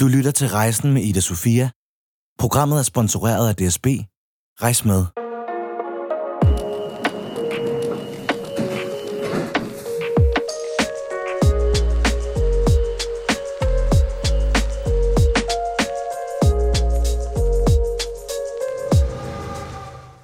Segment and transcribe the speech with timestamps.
[0.00, 1.70] Du lytter til Rejsen med Ida Sofia.
[2.38, 3.86] Programmet er sponsoreret af DSB.
[4.62, 5.04] Rejs med.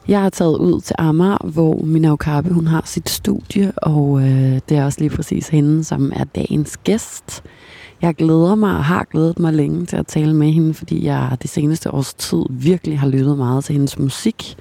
[0.08, 4.60] Jeg har taget ud til Amager, hvor Mina Okabe, hun har sit studie, og øh,
[4.68, 7.42] det er også lige præcis hende, som er dagens gæst.
[8.02, 11.36] Jeg glæder mig og har glædet mig længe til at tale med hende, fordi jeg
[11.42, 14.56] det seneste års tid virkelig har lyttet meget til hendes musik.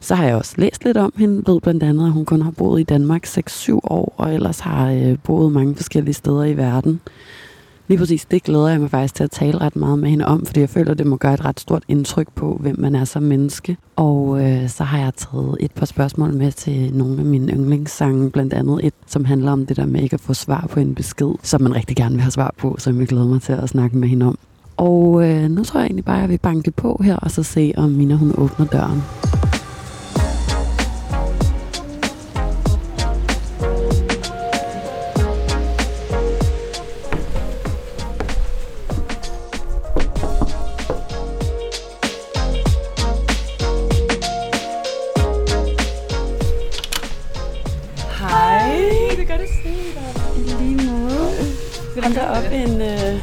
[0.00, 2.50] Så har jeg også læst lidt om hende, ved blandt andet, at hun kun har
[2.50, 7.00] boet i Danmark 6-7 år, og ellers har øh, boet mange forskellige steder i verden.
[7.88, 10.46] Lige præcis det glæder jeg mig faktisk til at tale ret meget med hende om,
[10.46, 13.22] fordi jeg føler, det må gøre et ret stort indtryk på, hvem man er som
[13.22, 13.76] menneske.
[13.96, 18.30] Og øh, så har jeg taget et par spørgsmål med til nogle af mine yndlingssange,
[18.30, 20.94] blandt andet et, som handler om det der med ikke at få svar på en
[20.94, 23.68] besked, som man rigtig gerne vil have svar på, som jeg glæder mig til at
[23.68, 24.38] snakke med hende om.
[24.76, 27.42] Og øh, nu tror jeg egentlig bare, at jeg vil banke på her, og så
[27.42, 29.02] se, om Mina hun åbner døren.
[52.04, 53.20] Hold da op en øh,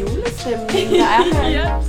[0.00, 1.50] julestemning, der er her.
[1.58, 1.80] Ja.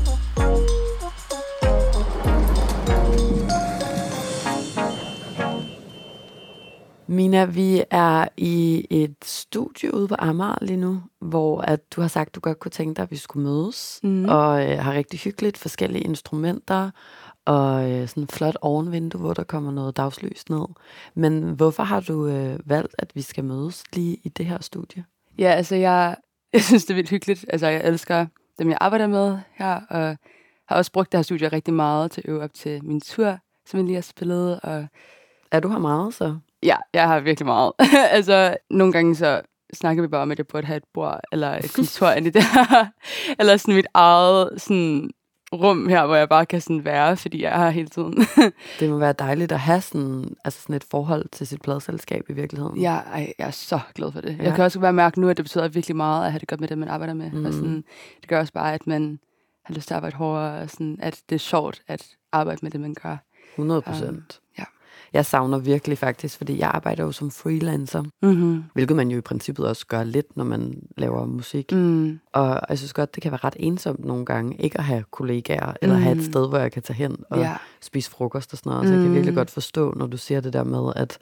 [7.07, 12.07] Mina, vi er i et studie ude på Amager lige nu, hvor at du har
[12.07, 14.25] sagt, at du godt kunne tænke dig, at vi skulle mødes, Mhm.
[14.29, 16.91] og øh, har rigtig hyggeligt forskellige instrumenter,
[17.45, 20.65] og øh, sådan et flot ovenvindue, hvor der kommer noget dagslys ned.
[21.15, 25.03] Men hvorfor har du øh, valgt, at vi skal mødes lige i det her studie?
[25.39, 26.15] Ja, altså jeg,
[26.53, 27.45] jeg synes, det er vildt hyggeligt.
[27.49, 28.25] Altså jeg elsker
[28.59, 30.17] dem, jeg arbejder med her, og
[30.67, 33.37] har også brugt det her studie rigtig meget til at øve op til min tur,
[33.65, 34.59] som jeg lige har spillet.
[34.59, 34.85] Og
[35.51, 36.37] Er du her meget så?
[36.63, 37.71] ja, jeg har virkelig meget.
[38.17, 39.41] altså nogle gange så
[39.73, 42.29] snakker vi bare om, at jeg burde have et bord eller et kontor ind i
[42.29, 42.85] det her.
[43.39, 45.11] eller sådan mit eget sådan,
[45.53, 48.13] rum her, hvor jeg bare kan sådan være, fordi jeg er her hele tiden.
[48.79, 52.33] Det må være dejligt at have sådan, altså sådan et forhold til sit pladselskab i
[52.33, 52.81] virkeligheden.
[52.81, 54.37] Jeg, ej, jeg er så glad for det.
[54.37, 54.43] Ja.
[54.43, 56.59] Jeg kan også bare mærke nu, at det betyder virkelig meget at have det godt
[56.59, 57.31] med det, man arbejder med.
[57.31, 57.39] Mm.
[57.39, 57.45] Mm.
[57.45, 57.83] Og sådan,
[58.21, 59.19] det gør også bare, at man
[59.63, 62.71] har lyst til at arbejde hårdere, og sådan, at det er sjovt at arbejde med
[62.71, 63.17] det, man gør.
[63.55, 64.39] 100 procent.
[64.40, 64.40] ja.
[65.13, 68.63] Jeg savner virkelig faktisk, fordi jeg arbejder jo som freelancer, Mm-hmm.
[68.73, 71.71] hvilket man jo i princippet også gør lidt, når man laver musik.
[71.71, 72.19] Mm.
[72.33, 75.73] Og jeg synes godt, det kan være ret ensomt nogle gange, ikke at have kollegaer,
[75.81, 76.23] eller have et Mm.
[76.23, 77.55] sted, hvor jeg kan tage hen og Ja.
[77.81, 78.87] spise frokost og sådan noget.
[78.87, 79.37] Så jeg kan virkelig Mm.
[79.37, 81.17] godt forstå, når du siger det der med, at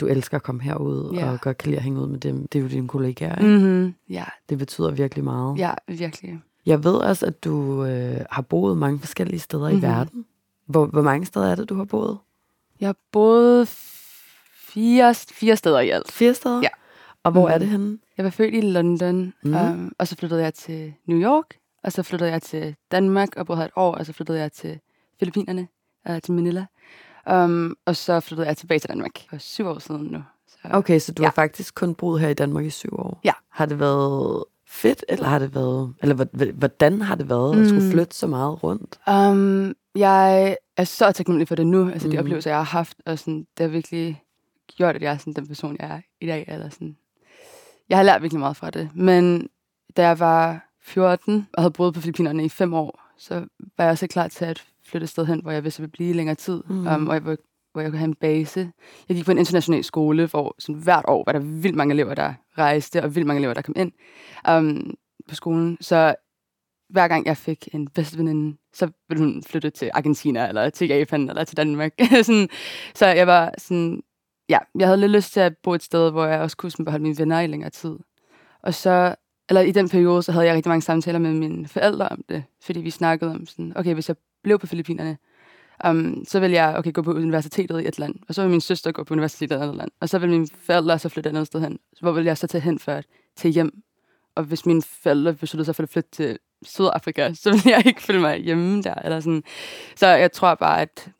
[0.00, 1.30] du elsker at komme herud, Ja.
[1.32, 2.46] og godt kan lide at hænge ud med dem.
[2.48, 3.58] Det er jo dine kollegaer, ikke?
[3.58, 3.94] Mm-hmm.
[4.10, 5.58] Ja, Det betyder virkelig meget.
[5.58, 6.38] ja, virkelig.
[6.66, 9.78] Jeg ved også, at du øh, har boet mange forskellige steder mm-hmm.
[9.78, 10.24] i verden.
[10.66, 12.18] Hvor, hvor mange steder er det, du har boet?
[12.80, 13.68] Jeg har boet
[14.54, 16.12] fire, fire steder i alt.
[16.12, 16.60] Fire steder?
[16.62, 16.68] Ja.
[17.24, 17.52] Og hvor mm.
[17.54, 17.98] er det henne?
[18.16, 19.54] Jeg var født i London, Mm.
[19.54, 23.46] um, og så flyttede jeg til New York, og så flyttede jeg til Danmark og
[23.46, 24.80] boede her et år, og så flyttede jeg til
[25.18, 25.68] Filippinerne,
[26.10, 26.66] uh, til Manila.
[27.32, 30.22] Um, og så flyttede jeg tilbage til Danmark for syv år siden nu.
[30.48, 31.26] Så, Okay, så du Ja.
[31.26, 33.20] har faktisk kun boet her i Danmark i syv år?
[33.24, 33.32] Ja.
[33.50, 35.94] Har det været fedt, eller har det været...
[36.02, 37.90] Eller hvor- hvordan har det været at skulle Mm.
[37.90, 38.98] flytte så meget rundt?
[39.06, 42.20] Um, jeg er så taknemmelig for det nu, altså de Mhm.
[42.20, 44.22] oplevelser, jeg har haft, og sådan, det har virkelig
[44.76, 46.44] gjort, at jeg er sådan, den person, jeg er i dag.
[46.48, 46.96] Eller sådan.
[47.88, 49.48] Jeg har lært virkelig meget fra det, men
[49.96, 53.34] da jeg var 14 og havde boet på Filippinerne i fem år, så
[53.76, 55.82] var jeg også klar til at flytte et sted hen, hvor jeg vidste, at jeg
[55.82, 56.86] ville blive længere tid, mm.
[56.86, 57.36] um, hvor, jeg, hvor,
[57.72, 58.72] hvor jeg kunne have en base.
[59.08, 62.14] Jeg gik på en international skole, hvor sådan, hvert år var der vildt mange elever,
[62.14, 63.92] der rejste, og vildt mange elever, der kom ind
[64.50, 64.94] um,
[65.28, 65.78] på skolen.
[65.80, 66.14] Så
[66.90, 70.88] hver gang jeg fik en bedste veninde, så ville hun flytte til Argentina, eller til
[70.88, 71.92] Japan, eller til Danmark.
[72.22, 72.48] sådan,
[72.94, 74.02] så jeg var sådan,
[74.48, 76.84] ja, jeg havde lidt lyst til at bo et sted, hvor jeg også kunne sådan,
[76.84, 77.96] beholde mine venner i længere tid.
[78.62, 79.14] Og så,
[79.48, 82.44] eller i den periode, så havde jeg rigtig mange samtaler med mine forældre om det,
[82.62, 85.18] fordi vi snakkede om sådan, okay, hvis jeg blev på Filippinerne,
[85.88, 88.60] um, så ville jeg okay, gå på universitetet i et land, og så ville min
[88.60, 91.30] søster gå på universitetet i et andet land, og så ville mine forældre så flytte
[91.30, 91.78] et andet sted hen.
[91.94, 93.82] Så hvor ville jeg så tage hen for at tage hjem?
[94.34, 98.02] Og hvis mine forældre besluttede sig for at flytte til Sydafrika, så ville jeg ikke
[98.02, 98.94] føle mig hjemme der.
[98.94, 99.42] Eller sådan.
[99.96, 101.10] Så jeg tror bare, at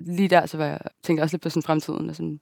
[0.00, 2.40] lige der, så var jeg, tænkte jeg også lidt på sådan fremtiden, og sådan,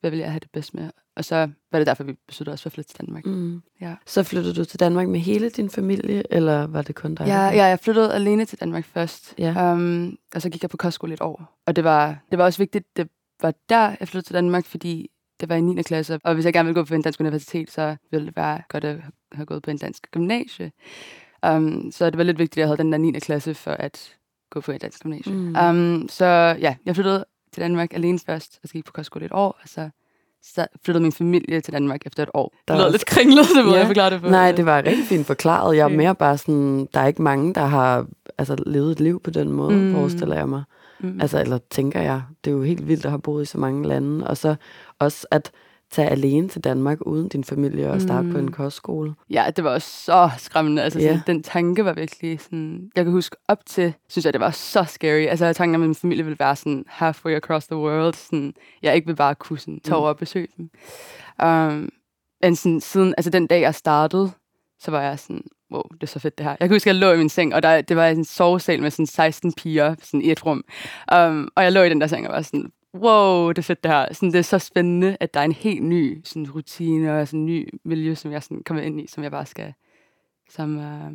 [0.00, 0.90] hvad vil jeg have det bedst med?
[1.16, 3.26] Og så var det derfor, vi besluttede os for at flytte til Danmark.
[3.26, 3.62] Mm.
[3.80, 3.94] Ja.
[4.06, 7.26] Så flyttede du til Danmark med hele din familie, eller var det kun dig?
[7.26, 9.34] Ja, ja, jeg flyttede alene til Danmark først.
[9.38, 9.72] Ja.
[9.72, 11.58] Um, og så gik jeg på kostskole et år.
[11.66, 13.08] Og det var, det var også vigtigt, det
[13.42, 15.10] var der, jeg flyttede til Danmark, fordi
[15.40, 15.82] det var i 9.
[15.82, 16.18] klasse.
[16.24, 18.84] Og hvis jeg gerne ville gå på en dansk universitet, så ville det være godt
[18.84, 18.96] at
[19.32, 20.72] have gået på en dansk gymnasie.
[21.46, 23.12] Um, så det var lidt vigtigt, at jeg havde den der 9.
[23.12, 24.14] klasse for at
[24.50, 25.36] gå på et dansk gymnasium.
[25.36, 25.56] Mm.
[25.56, 26.24] Um, så
[26.60, 29.68] ja, jeg flyttede til Danmark alene først, og så gik på kostskole et år, og
[29.68, 29.90] så,
[30.42, 32.54] så flyttede min familie til Danmark efter et år.
[32.68, 33.78] Der Det lød også- lidt kringlet, det måde, Ja.
[33.80, 34.28] jeg forklarede det på.
[34.28, 35.76] Nej, det var rigtig fint forklaret.
[35.76, 38.06] Jeg er mere bare sådan, der er ikke mange, der har
[38.38, 39.76] altså, levet et liv på den måde.
[39.76, 39.92] Mm.
[39.94, 40.62] forestiller jeg mig.
[41.00, 41.20] Mm.
[41.20, 42.22] Altså, eller tænker jeg.
[42.44, 44.26] Det er jo helt vildt at have boet i så mange lande.
[44.26, 44.54] Og så
[44.98, 45.50] også at
[45.92, 48.32] tage alene til Danmark uden din familie og starte mm.
[48.32, 48.52] på en Mm.
[48.52, 49.14] kostskole.
[49.30, 50.82] Ja, det var også så skræmmende.
[50.82, 51.06] Altså, Ja.
[51.06, 52.90] sådan, den tanke var virkelig sådan...
[52.96, 55.26] Jeg kan huske op til, synes jeg, det var så scary.
[55.26, 58.14] Altså, tanken om, at min familie ville være sådan halfway across the world.
[58.14, 60.00] Sådan, jeg ikke vil bare kunne sådan, tage Mm.
[60.00, 60.70] over og besøge dem.
[61.44, 61.88] Um,
[62.42, 64.30] men sådan, siden, altså den dag, jeg startede,
[64.80, 65.42] så var jeg sådan,
[65.72, 66.56] wow, det er så fedt det her.
[66.60, 68.82] Jeg kan huske, at jeg lå i min seng, og der, det var en sovesal
[68.82, 70.64] med sådan 16 piger sådan i et rum.
[71.16, 73.84] Um, og jeg lå i den der seng og var sådan, wow, det er fedt
[73.84, 74.06] det her.
[74.12, 77.40] Sådan, det er så spændende, at der er en helt ny sådan, rutine og sådan
[77.40, 79.72] en ny miljø, som jeg sådan, kommer ind i, som jeg bare skal...
[80.50, 81.12] Som, uh,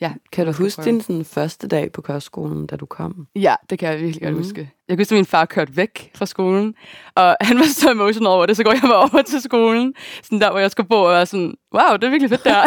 [0.00, 0.92] ja, Kan du huske prøve.
[0.92, 3.26] din sådan, første dag på kostskolen, da du kom?
[3.36, 4.38] Ja, det kan jeg virkelig godt Mhm.
[4.38, 4.44] mm.
[4.44, 4.60] huske.
[4.88, 6.74] Jeg kan huske, at min far kørte væk fra skolen,
[7.14, 10.40] og han var så emotional over det, så går jeg bare over til skolen, sådan
[10.40, 12.62] der, hvor jeg skal bo, og var sådan, wow, det er virkelig fedt der.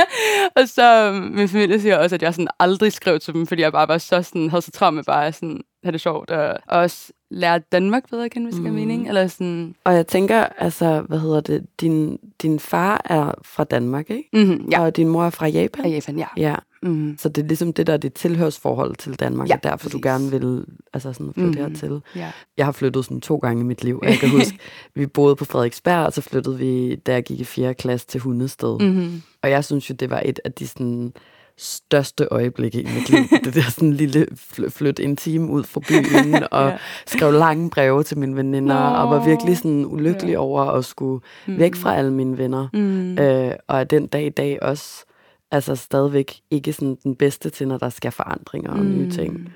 [0.56, 3.62] og så øhm, min familie siger også, at jeg sådan aldrig skrev til dem, fordi
[3.62, 6.58] jeg bare var så sådan, havde så travlt med bare sådan, have det sjovt, og
[6.66, 8.74] også lære Danmark bedre at kende, hvis det Mhm.
[8.74, 9.08] mening.
[9.08, 14.10] Eller sådan, Og jeg tænker, altså, hvad hedder det, din, din far er fra Danmark,
[14.10, 14.28] ikke?
[14.32, 15.84] mm-hmm, ja, Og din mor er fra Japan?
[15.84, 16.26] af Japan, ja.
[16.36, 17.16] Ja, Mm.
[17.18, 19.98] så det er ligesom det, der er dit tilhørsforhold til Danmark, Ja, og derfor du
[19.98, 20.02] præcis.
[20.02, 21.70] gerne vil altså sådan, flytte Mhm.
[21.72, 22.00] hertil.
[22.16, 22.30] ja.
[22.56, 24.58] Jeg har flyttet sådan to gange i mit liv, og jeg kan huske,
[24.94, 27.74] vi boede på Frederiksberg, og så flyttede vi, da jeg gik i 4.
[27.74, 28.78] klasse til Hundested.
[28.80, 28.86] Mm.
[28.86, 29.22] Mm-hmm.
[29.42, 31.12] Og jeg synes jo, det var et af de sådan,
[31.58, 33.20] største øjeblikke i mit liv.
[33.44, 36.76] det der sådan lille fl- flyt en time ud fra byen, og Ja.
[37.06, 39.24] skrev lange breve til mine veninder, og var Nå.
[39.24, 40.38] virkelig sådan ulykkelig Ja.
[40.38, 42.68] over at skulle væk fra alle mine venner.
[42.72, 43.18] Mm.
[43.18, 45.04] Øh, og er den dag i dag også
[45.50, 49.48] altså stadigvæk ikke sådan den bedste til, når der skal forandringer og nye ting.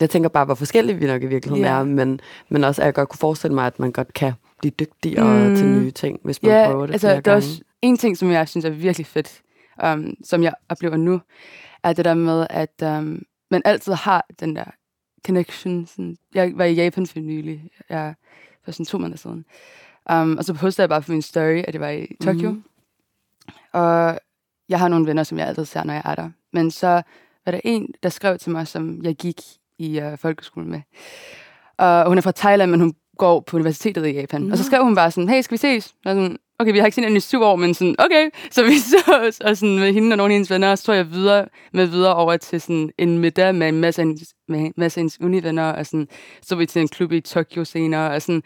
[0.00, 1.78] Jeg tænker bare, hvor forskellige vi nok i virkeligheden Ja.
[1.78, 4.72] er, men, men også, at jeg godt kunne forestille mig, at man godt kan blive
[4.80, 5.56] dygtigere Mm.
[5.56, 7.36] til nye ting, hvis man Ja, prøver det altså, flere der er gange.
[7.36, 9.40] også en ting, som jeg synes er virkelig fedt,
[9.82, 11.20] um, som jeg oplever nu,
[11.82, 14.64] er det der med, at um, man altid har den der
[15.26, 15.86] connection.
[15.86, 18.14] Sådan, jeg var i Japan for nylig, jeg,
[18.64, 19.44] for sådan to måneder siden.
[20.12, 22.50] Um, og så postede jeg bare på min story, at jeg var i Tokyo.
[22.50, 22.64] Mhm.
[23.72, 24.18] Og
[24.68, 26.30] jeg har nogle venner, som jeg altid ser, når jeg er der.
[26.52, 27.02] Men så
[27.44, 29.40] var der en, der skrev til mig, som jeg gik
[29.78, 30.80] i uh, folkeskolen med.
[31.76, 34.52] Og hun er fra Thailand, men hun går på universitetet i Japan.
[34.52, 34.66] Og så Nå.
[34.66, 35.94] skrev hun bare sådan, hey, skal vi ses?
[36.04, 38.30] Og sådan, okay, vi har ikke set hende i syv år, men sådan, okay.
[38.50, 41.10] Så vi så og sådan med hende og nogle af hendes venner, så tog jeg
[41.10, 44.98] videre, med videre over til sådan en middag med en masse af hendes, med masse
[44.98, 46.08] af hendes univenner, og sådan,
[46.42, 48.42] så vi til en klub i Tokyo senere, og sådan,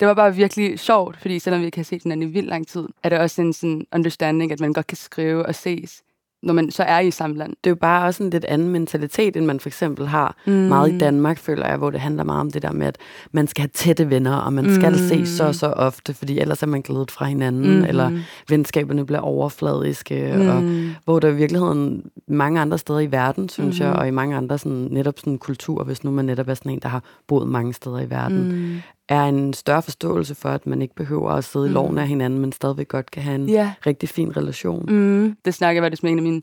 [0.00, 2.66] det var bare virkelig sjovt, fordi selvom vi ikke har set hinanden i vildt lang
[2.66, 6.02] tid, er der også en sådan understanding, at man godt kan skrive og ses,
[6.44, 7.50] når man så er i samme land.
[7.50, 10.52] Det er jo bare også en lidt anden mentalitet, end man for eksempel har mm.
[10.52, 12.96] meget i Danmark, føler jeg, hvor det handler meget om det der med, at
[13.32, 14.98] man skal have tætte venner, og man skal Mm.
[14.98, 17.84] se så og så ofte, fordi ellers er man glædet fra hinanden, mm.
[17.84, 18.10] eller
[18.48, 20.48] venskaberne bliver overfladiske, mm.
[20.48, 20.90] og Mm.
[21.04, 23.86] hvor der i virkeligheden mange andre steder i verden, synes mm.
[23.86, 26.72] jeg, og i mange andre sådan, netop sådan kultur, hvis nu man netop er sådan
[26.72, 28.54] en, der har boet mange steder i verden, mm.
[28.58, 28.76] Mm.
[29.08, 31.74] Er en større forståelse for, at man ikke behøver at sidde i Mm.
[31.74, 33.74] loven af hinanden, men stadigvæk godt kan have en Ja.
[33.86, 34.86] rigtig fin relation.
[34.94, 36.36] Mm, det snakker jeg faktisk med en af mine,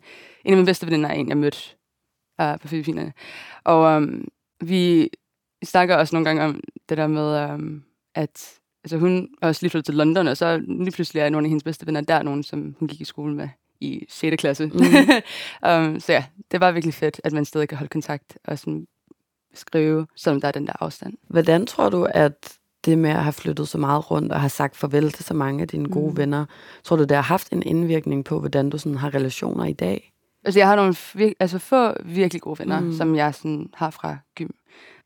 [0.45, 1.57] en af mine bedste veninder, en jeg mødte
[2.41, 3.13] uh, på Filippinerne.
[3.63, 4.27] Og um,
[4.63, 5.09] vi
[5.63, 7.83] snakker også nogle gange om det der med, um,
[8.15, 8.49] at
[8.83, 11.49] altså, hun er også lige flyttet til London, og så lige pludselig er nogle af
[11.49, 13.49] hendes bedste venner der, nogen som hun gik i skole med
[13.81, 14.35] i 6.
[14.41, 14.65] klasse.
[14.65, 14.73] Mm.
[15.69, 18.87] um, så ja, det var virkelig fedt, at man stadig kan holde kontakt og sådan
[19.53, 21.13] skrive, selvom der er den der afstand.
[21.29, 24.77] Hvordan tror du, at det med at have flyttet så meget rundt og have sagt
[24.77, 26.17] farvel til så mange af dine gode Mm.
[26.17, 26.45] venner,
[26.83, 30.13] tror du, det har haft en indvirkning på, hvordan du sådan har relationer i dag?
[30.45, 32.93] Altså, jeg har nogle vir- altså, få virkelig gode venner, Mm.
[32.93, 34.49] som jeg sådan, har fra gym.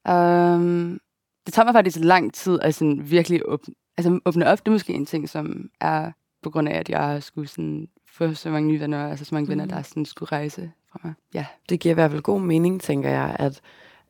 [0.10, 1.00] Um,
[1.46, 4.60] det tager mig faktisk lang tid at sådan, virkelig åbne, altså, åbne op.
[4.60, 6.12] Det er måske en ting, som er
[6.44, 9.36] på grund af, at jeg har skulle sådan, få så mange nye venner, altså så
[9.36, 9.50] mange mm.
[9.50, 11.14] venner, der sådan, skulle rejse fra mig.
[11.34, 11.46] Ja.
[11.70, 13.62] Det giver i hvert fald god mening, tænker jeg, at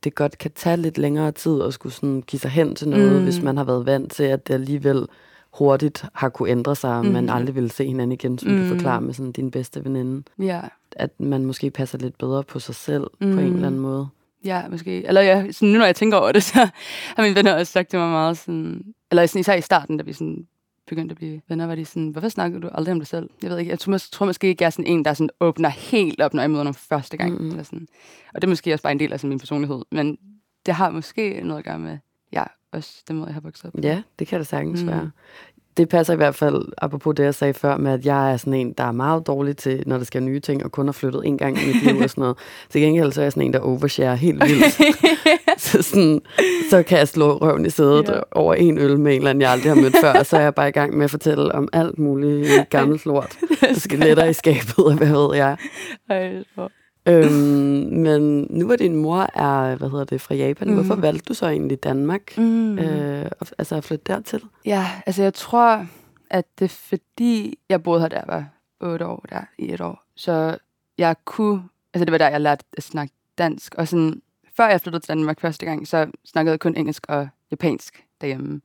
[0.05, 3.11] det godt kan tage lidt længere tid at skulle sådan give sig hen til noget,
[3.11, 3.17] mm.
[3.17, 3.23] Mm.
[3.23, 5.05] hvis man har været vant til, at det alligevel
[5.53, 7.33] hurtigt har kunne ændre sig, og man Mhm.
[7.33, 8.57] aldrig ville se hinanden igen, som mm.
[8.57, 8.69] du Mm.
[8.69, 10.23] forklarer med sådan din bedste veninde.
[10.39, 10.61] Ja.
[10.95, 13.33] At man måske passer lidt bedre på sig selv mm.
[13.33, 13.53] på en Mm.
[13.55, 14.07] eller anden måde.
[14.45, 15.07] Ja, måske.
[15.07, 16.67] Eller ja, sådan, nu når jeg tænker over det, så
[17.15, 18.81] har mine venner også sagt til mig meget sådan...
[19.11, 20.47] Eller sådan, især i starten, da vi sådan
[20.87, 23.29] begyndte at blive venner, var de sådan, hvorfor snakker du aldrig om dig selv?
[23.43, 25.29] Jeg ved ikke, jeg tror, mås- tror måske ikke, jeg er sådan en, der sådan
[25.39, 27.31] åbner helt op, når jeg møder nogen første gang.
[27.31, 27.49] Mm-hmm.
[27.49, 27.87] Eller sådan.
[28.33, 29.81] Og det er måske også bare en del af sådan, min personlighed.
[29.91, 30.17] Men
[30.65, 31.97] det har måske noget at gøre med,
[32.33, 33.83] ja, også den måde, jeg har vokset op.
[33.83, 34.87] Ja, det kan det sagens mm.
[34.87, 34.93] Mm.
[34.93, 35.11] være.
[35.77, 38.53] Det passer i hvert fald, apropos det, jeg sagde før, med at jeg er sådan
[38.53, 41.21] en, der er meget dårlig til, når der skal nye ting, og kun har flyttet
[41.25, 42.37] en gang i mit liv og sådan noget.
[42.69, 44.81] Til gengæld så er jeg sådan en, der overshare helt vildt.
[45.65, 46.21] så, sådan,
[46.69, 48.19] så kan jeg slå røven i sædet ja.
[48.31, 50.41] over en øl med en eller anden, jeg aldrig har mødt før, og så er
[50.41, 53.37] jeg bare i gang med at fortælle om alt muligt gammelt lort.
[53.73, 55.57] Skeletter i skabet, og hvad ved jeg.
[56.09, 56.43] Ej,
[57.07, 57.31] Øhm,
[57.91, 60.73] men nu hvor din mor er, hvad hedder det, fra Japan, mm.
[60.73, 62.37] hvorfor valgte du så egentlig Danmark?
[62.37, 62.79] Mm.
[62.79, 64.43] Øh, altså at flytte dertil?
[64.65, 65.85] Ja, altså jeg tror,
[66.29, 68.45] at det er fordi, jeg boede her, jeg var
[68.81, 70.03] otte år, der i et år.
[70.15, 70.57] Så
[70.97, 73.75] jeg kunne, altså det var der, jeg lærte at snakke dansk.
[73.75, 74.21] Og sådan,
[74.57, 78.61] før jeg flyttede til Danmark første gang, så snakkede jeg kun engelsk og japansk derhjemme.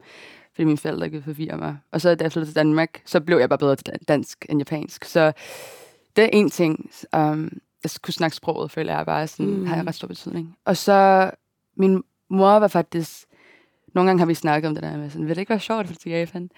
[0.55, 1.79] Fordi mine forældre ikke forvirre mig.
[1.93, 4.61] Og så da jeg flyttede til Danmark, så blev jeg bare bedre til dansk end
[4.61, 5.05] japansk.
[5.05, 5.33] Så
[6.17, 6.91] det er en ting.
[7.17, 7.51] Um,
[7.85, 9.67] jeg kunne snakke sproget, føler jeg bare sådan, mm.
[9.67, 10.57] har jeg ret stor betydning.
[10.65, 11.31] Og så,
[11.77, 13.25] min mor var faktisk,
[13.95, 15.81] nogle gange har vi snakket om det der med sådan, vil det ikke være sjovt
[15.81, 16.51] at flytte til Japan?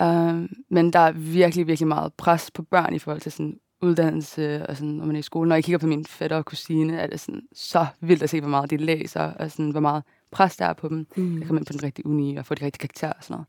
[0.00, 4.66] Um, men der er virkelig, virkelig meget pres på børn i forhold til sådan uddannelse,
[4.66, 5.48] og sådan, når man er i skole.
[5.48, 8.40] Når jeg kigger på min fætter og kusine, er det sådan, så vildt at se,
[8.40, 11.06] hvor meget de læser, og sådan, hvor meget pres der er på dem.
[11.16, 11.38] Mm.
[11.38, 13.46] Jeg kommer ind på den rigtige uni og få de rigtige karakterer og sådan noget.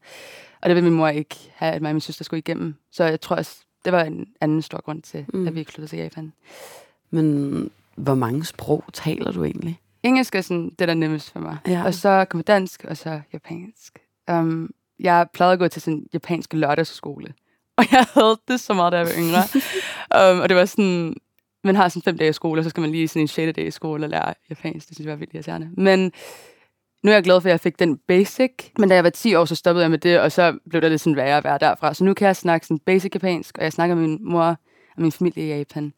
[0.61, 2.75] Og det vil min mor ikke have, at mig og min søster skulle igennem.
[2.91, 5.47] Så jeg tror også, det var en anden stor grund til, mm.
[5.47, 6.33] at vi ikke flyttede til Japan.
[7.09, 9.79] Men hvor mange sprog taler du egentlig?
[10.03, 11.57] Engelsk er sådan det, der er nemmest for mig.
[11.67, 11.83] Ja.
[11.85, 13.99] Og så kommer dansk, og så japansk.
[14.31, 14.69] Um,
[14.99, 17.33] jeg plejede at gå til sådan en japansk lørdagsskole.
[17.79, 19.43] Og jeg havde det så meget, da jeg var yngre.
[20.33, 21.15] um, og det var sådan,
[21.63, 23.51] man har sådan fem dage i skole, og så skal man lige sådan en sjette
[23.51, 24.87] dag i skole og lære japansk.
[24.87, 25.69] Det synes jeg var vildt irriterende.
[25.77, 26.11] Men
[27.03, 28.51] nu er jeg glad for, at jeg fik den basic.
[28.79, 30.89] Men da jeg var 10 år, så stoppede jeg med det, og så blev det
[30.89, 31.93] lidt sådan værre at være derfra.
[31.93, 34.43] Så nu kan jeg snakke sådan basic japansk, og jeg snakker med min mor
[34.95, 35.93] og min familie i Japan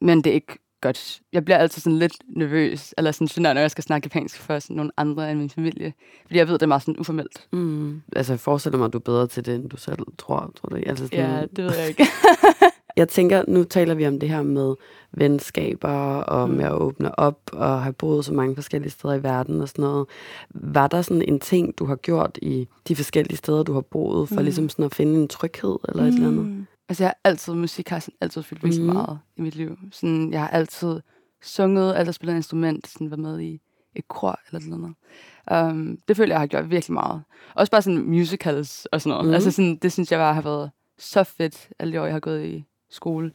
[0.00, 1.20] men det er ikke godt.
[1.32, 4.58] Jeg bliver altid sådan lidt nervøs, eller sådan genert, når jeg skal snakke japansk for
[4.58, 5.92] sådan nogle andre end min familie.
[6.26, 7.46] Fordi jeg ved, det er meget sådan uformelt.
[7.52, 8.02] Mm.
[8.16, 10.52] Altså, jeg forestiller mig, at du er bedre til det, end du selv tror.
[10.56, 10.76] tror du?
[10.86, 12.06] Altså sådan, ja, det ved jeg ikke.
[12.96, 14.74] jeg tænker, nu taler vi om det her med
[15.12, 15.88] venskaber,
[16.20, 16.56] og mm.
[16.56, 19.82] med at åbne op, og have boet så mange forskellige steder i verden og sådan
[19.82, 20.06] noget.
[20.50, 24.28] Var der sådan en ting, du har gjort i de forskellige steder, du har boet,
[24.28, 24.42] for mm.
[24.42, 26.08] ligesom sådan at finde en tryghed eller mm.
[26.08, 26.66] et eller andet?
[26.90, 28.92] Altså, jeg har altid, musik har sådan altid fyldt virkelig mm.
[28.92, 29.78] meget i mit liv.
[29.92, 31.00] Sådan, jeg har altid
[31.42, 33.60] sunget, altid spillet et instrument, sådan været med i
[33.94, 35.70] et kor eller sådan noget.
[35.72, 37.22] Um, det føler jeg har gjort virkelig meget.
[37.54, 39.26] Også bare sådan musicals og sådan noget.
[39.26, 39.34] Mm.
[39.34, 42.20] Altså, sådan, det synes jeg bare har været så fedt, alle de år, jeg har
[42.20, 43.32] gået i skole.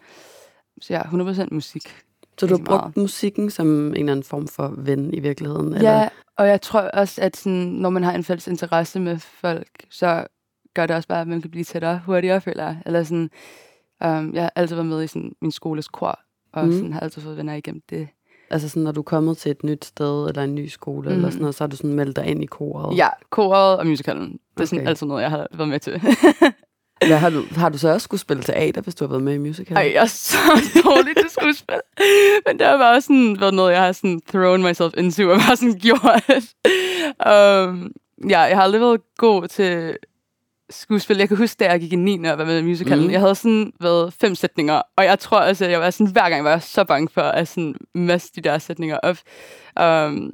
[0.82, 1.96] Så ja, 100% musik.
[2.38, 2.98] Så du har brugt meget.
[2.98, 5.72] musikken som en eller anden form for ven i virkeligheden?
[5.72, 6.10] Ja, eller?
[6.38, 10.28] og jeg tror også, at sådan, når man har en fælles interesse med folk, så
[10.76, 12.78] gør det også bare, at man kan blive tættere hurtigere, føler jeg.
[12.86, 13.30] Eller sådan,
[14.06, 16.20] um, jeg har altid været med i sådan, min skoles kor,
[16.54, 16.72] og mm.
[16.72, 18.08] sådan, har altid fået venner igennem det.
[18.50, 21.16] Altså sådan, når du er kommet til et nyt sted, eller en ny skole, mm.
[21.16, 22.98] eller sådan noget, så har du sådan meldt dig ind i koret?
[22.98, 24.32] Ja, koret og musicalen.
[24.32, 24.66] Det er okay.
[24.66, 26.02] sådan altid noget, jeg har været med til.
[27.08, 29.34] Hvad, har, du, har du så også skulle spille teater, hvis du har været med
[29.34, 29.78] i musical?
[29.78, 30.38] Ej, jeg er så
[30.84, 31.80] dårlig til skuespil.
[32.48, 35.56] Men det har bare sådan været noget, jeg har sådan thrown myself into, og bare
[35.56, 36.44] sådan gjort.
[37.26, 37.92] um,
[38.30, 39.98] ja, jeg har aldrig været god til
[40.70, 41.18] skuespil.
[41.18, 42.26] Jeg kan huske, da jeg gik i 9.
[42.26, 43.06] og var med i musicalen.
[43.06, 43.12] Mm.
[43.12, 46.44] Jeg havde sådan været fem sætninger, og jeg tror altså, jeg var sådan, hver gang
[46.44, 49.18] var jeg så bange for at sådan masse de der sætninger op.
[49.82, 50.34] Um,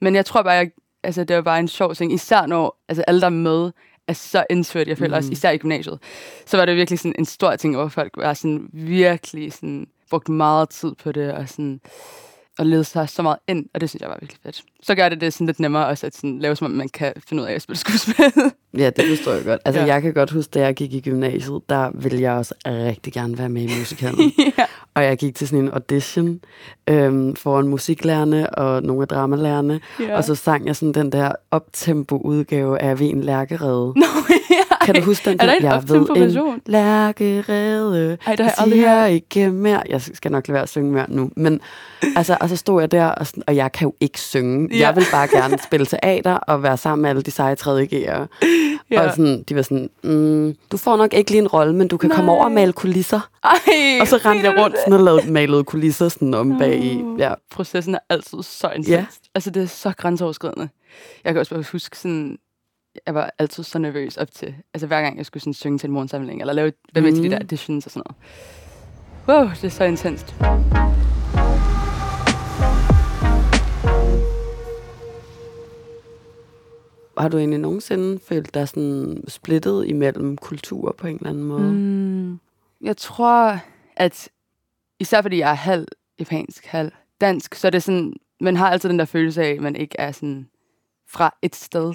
[0.00, 0.70] men jeg tror bare, jeg,
[1.02, 3.70] altså, det var bare en sjov ting, især når altså, alle der er med,
[4.08, 5.18] er så indført, jeg føler mm.
[5.18, 5.98] også, især i gymnasiet.
[6.46, 10.28] Så var det virkelig sådan en stor ting, hvor folk var sådan virkelig sådan, brugt
[10.28, 11.80] meget tid på det, og sådan,
[12.60, 14.62] og lede sig så meget ind, og det synes jeg var virkelig fedt.
[14.82, 17.12] Så gør det det sådan lidt nemmere også at sådan, lave, som om man kan
[17.28, 18.14] finde ud af at spille skuespil.
[18.82, 19.60] ja, det forstår jeg godt.
[19.64, 19.86] Altså, ja.
[19.86, 23.38] jeg kan godt huske, da jeg gik i gymnasiet, der ville jeg også rigtig gerne
[23.38, 24.32] være med i musicalen.
[24.58, 24.64] ja.
[24.94, 26.40] Og jeg gik til sådan en audition
[26.88, 30.16] øhm, foran musiklærerne og nogle af dramalærerne, ja.
[30.16, 33.92] og så sang jeg sådan den der optempo-udgave af Vin Lærkerede.
[33.96, 34.06] Nå,
[34.49, 34.49] ja.
[34.84, 35.38] Kan du huske den?
[35.40, 39.10] Er der en jeg ved en lærkerede, Ej, det har jeg aldrig hørt.
[39.10, 39.82] ikke mere.
[39.88, 41.30] Jeg skal nok lade være at synge mere nu.
[41.36, 41.60] Men
[42.16, 44.68] altså, og så stod jeg der, og, sådan, og jeg kan jo ikke synge.
[44.72, 44.78] Ja.
[44.78, 48.26] Jeg vil bare gerne spille teater og være sammen med alle de seje tredje G'ere.
[48.90, 49.00] Ja.
[49.06, 51.96] Og sådan, de var sådan, mm, du får nok ikke lige en rolle, men du
[51.96, 52.16] kan Nej.
[52.16, 53.28] komme over og male kulisser.
[53.44, 53.50] Ej,
[54.00, 57.02] og så rendte jeg rundt sådan og lavede malede kulisser sådan om bag i.
[57.18, 57.32] Ja.
[57.50, 58.88] Processen er altid så intens.
[58.88, 59.04] Ja.
[59.34, 60.68] Altså, det er så grænseoverskridende.
[61.24, 62.36] Jeg kan også bare huske sådan,
[63.06, 65.86] jeg var altid så nervøs op til, altså hver gang jeg skulle sådan synge til
[65.86, 67.16] en morgensamling, eller lave, være med mm.
[67.16, 68.20] til de der auditions og sådan noget.
[69.28, 70.34] Wow, det er så intenst.
[77.18, 81.72] Har du egentlig nogensinde følt dig sådan splittet imellem kulturer på en eller anden måde?
[81.72, 82.38] Mm,
[82.80, 83.58] jeg tror,
[83.96, 84.28] at
[85.00, 85.86] især fordi jeg er halv
[86.18, 89.60] japansk, halv dansk, så er det sådan, man har altid den der følelse af, at
[89.60, 90.48] man ikke er sådan
[91.08, 91.94] fra et sted.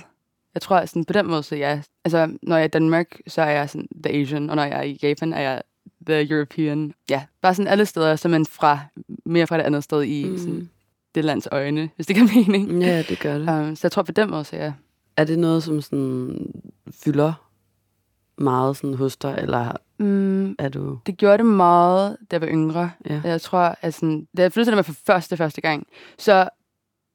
[0.55, 1.81] Jeg tror, sådan, på den måde, så ja.
[2.05, 4.77] Altså, når jeg er i Danmark, så er jeg sådan the Asian, og når jeg
[4.77, 5.61] er i Japan, er jeg
[6.05, 6.93] the European.
[7.09, 8.79] Ja, bare sådan alle steder, så man fra,
[9.25, 10.37] mere fra det andet sted i mm.
[10.37, 10.69] sådan,
[11.15, 12.81] det lands øjne, hvis det giver mening.
[12.81, 13.49] Ja, det gør det.
[13.49, 14.73] Um, så jeg tror på den måde, så ja.
[15.17, 16.53] Er det noget, som sådan
[17.03, 17.33] fylder
[18.37, 20.99] meget sådan hos dig, eller Mm, er du...
[21.05, 22.91] det gjorde det meget, da jeg var yngre.
[23.09, 23.21] Ja.
[23.23, 26.49] Jeg tror, at sådan, da jeg flyttede til Danmark for første, første gang, så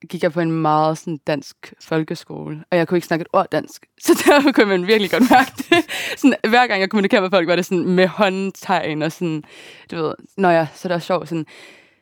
[0.09, 3.47] gik jeg på en meget sådan, dansk folkeskole, og jeg kunne ikke snakke et ord
[3.53, 3.87] dansk.
[4.07, 5.85] Så derfor kunne man virkelig godt mærke det.
[6.17, 9.43] Sådan, hver gang jeg kommunikerede med folk, var det sådan med håndtegn og sådan,
[9.91, 11.29] du ved, når jeg, så det var sjovt.
[11.29, 11.47] Sådan.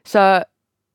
[0.05, 0.43] Så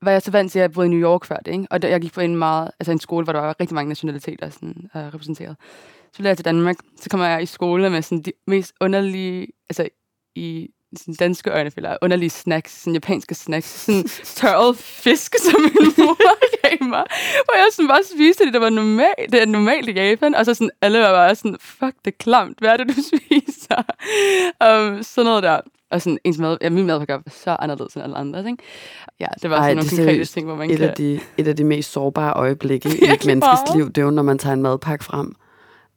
[0.01, 1.67] var jeg så vant til, at jeg boede i New York før det, ikke?
[1.71, 3.89] og der, jeg gik på en meget, altså en skole, hvor der var rigtig mange
[3.89, 5.55] nationaliteter sådan, uh, repræsenteret.
[6.13, 9.47] Så blev jeg til Danmark, så kommer jeg i skole med sådan de mest underlige,
[9.69, 9.87] altså
[10.35, 15.61] i sådan danske øjne, føler jeg, underlige snacks, sådan japanske snacks, sådan tørret fisk, som
[15.61, 16.17] min mor
[16.61, 17.03] gav mig,
[17.45, 20.45] hvor jeg sådan bare spiste det, der var normalt, det er normalt i Japan, og
[20.45, 23.83] så sådan, alle var bare sådan, fuck, det er klamt, hvad er det, du spiser?
[24.67, 25.59] Um, sådan noget der.
[25.91, 28.63] Og sådan, ens mad, ja, min madpakke var så anderledes end alle andre, ikke?
[29.19, 30.89] Ja, det var Ej, sådan nogle konkrete ting, hvor man et kan...
[30.89, 34.11] af, de, et af de mest sårbare øjeblikke i et menneskes liv, det er jo,
[34.11, 35.35] når man tager en madpakke frem.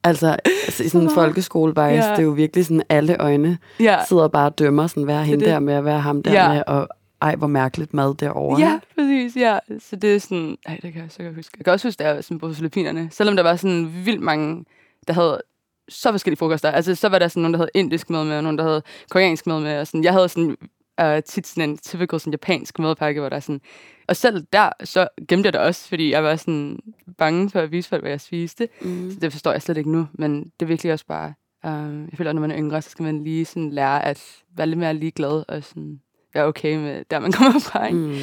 [0.07, 0.37] Altså,
[0.67, 1.87] altså i sådan en folkeskole ja.
[1.87, 1.97] Ja.
[2.11, 5.23] det er jo virkelig sådan, alle øjne Ja, sidder bare og dømmer, sådan, hvad er
[5.23, 5.53] hende det.
[5.53, 6.49] der med, hvad er ham der Ja.
[6.53, 6.89] med, og
[7.23, 8.61] ej, hvor mærkeligt mad derovre.
[8.61, 9.59] Ja, præcis, ja.
[9.79, 11.55] Så det er sådan, ej, det kan jeg så godt huske.
[11.59, 14.21] Jeg kan også huske, da jeg var sådan på Filippinerne, selvom der var sådan vildt
[14.23, 14.65] mange,
[15.07, 15.41] der havde
[15.89, 16.71] så forskellige frokoster.
[16.71, 18.83] Altså, så var der sådan nogen, der havde indisk mad med, og nogen, der havde
[19.11, 20.57] koreansk mad med, og sådan, jeg havde sådan
[21.03, 23.61] uh, tit sådan en typical sådan japansk madpakke, hvor der er sådan,
[24.09, 26.79] og selv der, så gemte jeg det også, fordi jeg var sådan
[27.19, 28.69] bange for at vise folk, hvad jeg spiste.
[28.81, 29.11] Mm.
[29.11, 31.35] Så det forstår jeg slet ikke nu, men det er virkelig også bare,
[31.65, 34.43] uh, jeg føler, at når man er yngre, så skal man lige sådan lære at
[34.57, 36.00] være lidt mere ligeglad, og sådan
[36.35, 37.99] være okay med der, man kommer fra, ikke?
[37.99, 38.15] Mm.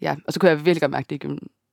[0.00, 1.28] Ja, og så kunne jeg virkelig godt mærke det i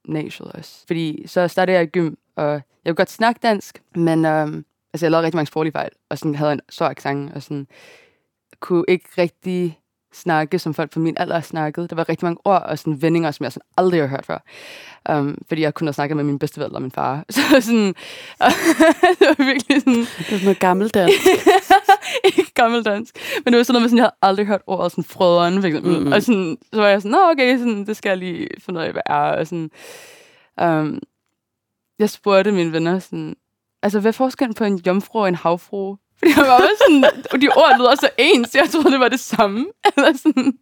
[0.06, 0.84] gymnasiet også.
[0.88, 5.06] Fordi så startede jeg i gym, og jeg kunne godt snakke dansk, men øhm, altså
[5.06, 7.68] jeg lavede rigtig mange sproglige fejl, og sådan havde en så accent, og sådan
[8.60, 9.80] kunne ikke rigtig
[10.13, 11.88] snakke, som folk på min alder snakkede.
[11.88, 14.39] Der var rigtig mange ord og sådan vendinger, som jeg sådan aldrig har hørt før.
[15.10, 17.25] Um, fordi jeg kun havde snakket med min bedsteforældre og min far.
[17.29, 17.88] Så sådan,
[19.19, 21.15] det var virkelig sådan, Det er sådan noget gammeldansk.
[22.38, 23.15] ikke gammeldansk.
[23.45, 25.67] Men det var sådan noget med, sådan, jeg havde aldrig hørt ordet sådan frøderen, for
[25.67, 25.99] eksempel.
[25.99, 26.06] Mm.
[26.06, 26.12] Mm.
[26.12, 28.86] Og sådan, så var jeg sådan, nå okay, sådan, det skal jeg lige finde ud
[28.86, 29.15] af, hvad er.
[29.15, 29.69] Og sådan,
[30.62, 30.99] um,
[31.99, 33.36] jeg spurgte mine venner sådan,
[33.84, 35.95] altså hvad er forskellen på en jomfru og en havfru?
[36.24, 39.10] Fordi jeg var bare sådan, og de ord lyder så ens, jeg troede, det var
[39.10, 39.66] det samme.
[39.98, 40.54] Eller sådan.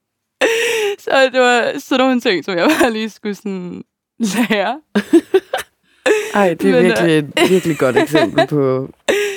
[1.00, 3.84] Så det var sådan nogle ting, som jeg bare lige skulle sådan
[4.19, 4.82] lære.
[6.34, 8.89] Ej, det er Men, øh, virkelig et virkelig godt eksempel på...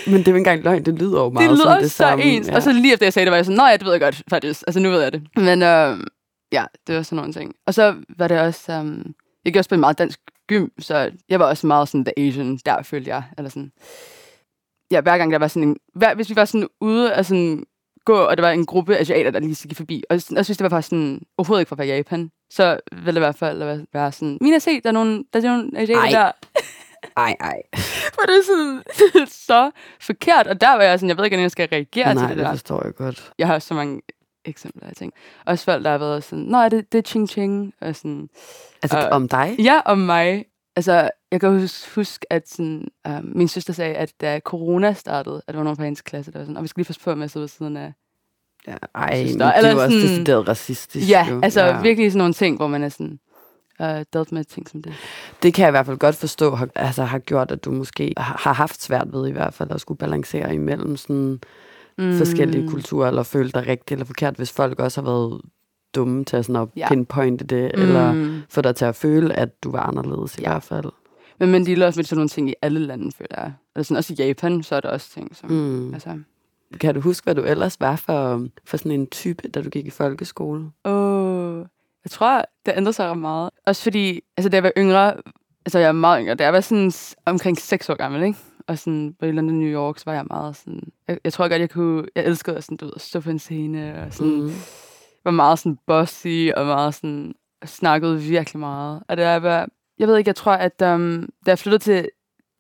[0.07, 1.91] Men det er jo ikke engang løgn, det lyder jo meget det som lyder det
[1.91, 2.25] så samme.
[2.25, 2.49] ens.
[2.49, 2.57] Ja.
[2.57, 4.01] Og så lige efter jeg sagde det, var jeg sådan, nej, ja, det ved jeg
[4.01, 4.65] godt, faktisk.
[4.67, 5.23] Altså, nu ved jeg det.
[5.37, 5.99] Men øh,
[6.53, 7.55] ja, det var sådan nogle ting.
[7.67, 11.11] Og så var det også, um, jeg gik også på en meget dansk gym, så
[11.29, 13.23] jeg var også meget sådan the Asian, der følte jeg.
[13.39, 13.73] Eller sådan.
[14.95, 17.65] Ja, hver gang der var sådan en, hver, hvis vi var sådan ude og sådan
[18.05, 20.61] gå, og der var en gruppe asiater, der lige gik forbi, og jeg synes, det
[20.63, 24.13] var faktisk sådan, overhovedet ikke fra Japan, så ville det i hvert fald være, være
[24.13, 26.11] sådan, Mina, se, der er nogle, der er nogle asiater Ej.
[26.11, 26.33] der.
[27.17, 27.63] Ej, ej.
[28.15, 31.43] For det er sådan, så forkert, og der var jeg sådan, jeg ved ikke, hvordan
[31.43, 32.51] jeg skal reagere Nej, til det det der.
[32.53, 33.33] forstår jeg godt.
[33.39, 34.01] Jeg har så mange
[34.45, 35.13] eksempler af ting.
[35.47, 37.75] Også folk, der har været sådan, nej, det, det er ching ching.
[37.81, 38.29] Og sådan,
[38.83, 39.57] Altså, Øh, om dig?
[39.59, 40.45] ja, om mig.
[40.77, 45.43] Altså, jeg kan huske, huske at sådan, uh, min søster sagde, at da corona startede,
[45.47, 47.01] at der var nogen fra hendes klasse, der var sådan, og vi skal lige passe
[47.01, 47.93] på med at sidde ved siden af.
[48.67, 51.11] Ja, ej, men der- det eller jo også sådan- decideret racistisk.
[51.11, 51.41] Ja, jo.
[51.43, 51.81] altså ja.
[51.81, 53.19] virkelig sådan nogle ting, hvor man er sådan,
[53.81, 54.93] uh, delt med ting som det.
[55.43, 58.13] Det kan jeg i hvert fald godt forstå, har, altså, har gjort, at du måske
[58.17, 61.41] har har haft svært ved i hvert fald at skulle balancere imellem sådan
[61.99, 62.19] mm.
[62.19, 65.41] forskellige kulturer, eller føle dig rigtigt eller forkert, hvis folk også har været
[65.95, 66.89] dumme til sådan at Ja.
[66.89, 67.83] pinpointe det, mm.
[67.83, 70.49] eller få dig til at føle, at du var anderledes i Ja.
[70.51, 70.85] hvert fald.
[71.39, 73.53] Men man deler også med sådan nogle ting i alle lande, føler jeg.
[73.75, 75.51] Eller sådan, også i Japan, så er der også ting, som...
[75.51, 75.95] Mm.
[75.95, 76.19] Altså,
[76.81, 79.87] Kan du huske, hvad du ellers var for, for sådan en type, da du gik
[79.87, 80.65] i folkeskole?
[80.85, 81.59] Åh,
[82.05, 83.51] jeg tror, det ændrede sig ret meget.
[83.67, 85.15] Også fordi, altså da jeg var yngre,
[85.67, 86.93] altså jeg er meget yngre, da jeg var sådan
[87.27, 88.39] omkring 6 år gammel, ikke?
[88.67, 90.81] Og sådan på London, New York, så var jeg meget sådan...
[91.09, 92.05] Jeg, jeg tror godt, jeg kunne...
[92.17, 94.33] Jeg elskede at, sådan, du ved, at stå på en scene, og sådan...
[94.43, 94.51] Mm
[95.25, 97.35] var meget sådan bossy, og meget sådan...
[97.65, 99.03] Snakkede virkelig meget.
[99.09, 99.69] Og det var...
[99.99, 102.09] Jeg ved ikke, jeg tror, at um, da jeg flyttede til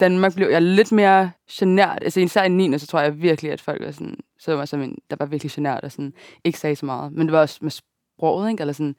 [0.01, 1.99] Danmark, blev jeg lidt mere genert.
[2.03, 2.79] Altså især i 9.
[2.79, 5.53] så tror jeg virkelig, at folk var sådan, så mig som en, der var virkelig
[5.53, 6.13] genert og sådan,
[6.45, 7.13] ikke sagde så meget.
[7.13, 8.61] Men det var også med sproget, ikke?
[8.61, 8.97] Eller sådan,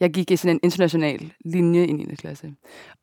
[0.00, 2.14] jeg gik i sådan en international linje i 9.
[2.14, 2.54] klasse.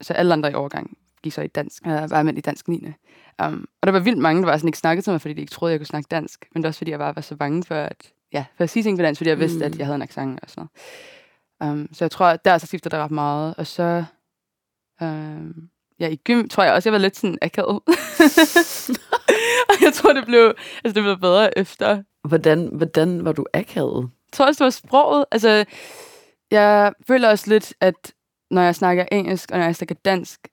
[0.02, 1.86] Så alle andre i overgang gik så i dansk.
[1.86, 2.88] Jeg var med i dansk 9.
[3.46, 5.42] Um, og der var vildt mange, der var sådan ikke snakket til mig, fordi de
[5.42, 6.46] ikke troede, jeg kunne snakke dansk.
[6.54, 8.96] Men det var også, fordi jeg bare var så bange for at, ja, for at
[8.98, 9.64] på dansk, fordi jeg vidste, Mm.
[9.64, 10.68] at jeg havde en accent og sådan
[11.62, 11.74] noget.
[11.74, 13.56] Um, så jeg tror, at der så skiftede det ret meget.
[13.58, 14.04] Og så,
[15.02, 15.70] um,
[16.00, 17.82] ja, i gym tror jeg også, jeg var lidt sådan akavet.
[19.70, 22.04] og jeg tror, det blev, altså, det blev bedre efter.
[22.28, 24.02] Hvordan, hvordan var du akavet?
[24.04, 25.26] Jeg tror også, det var sproget.
[25.32, 25.66] Altså,
[26.52, 28.14] jeg føler også lidt, at
[28.52, 30.48] når jeg snakker engelsk, og når jeg snakker dansk,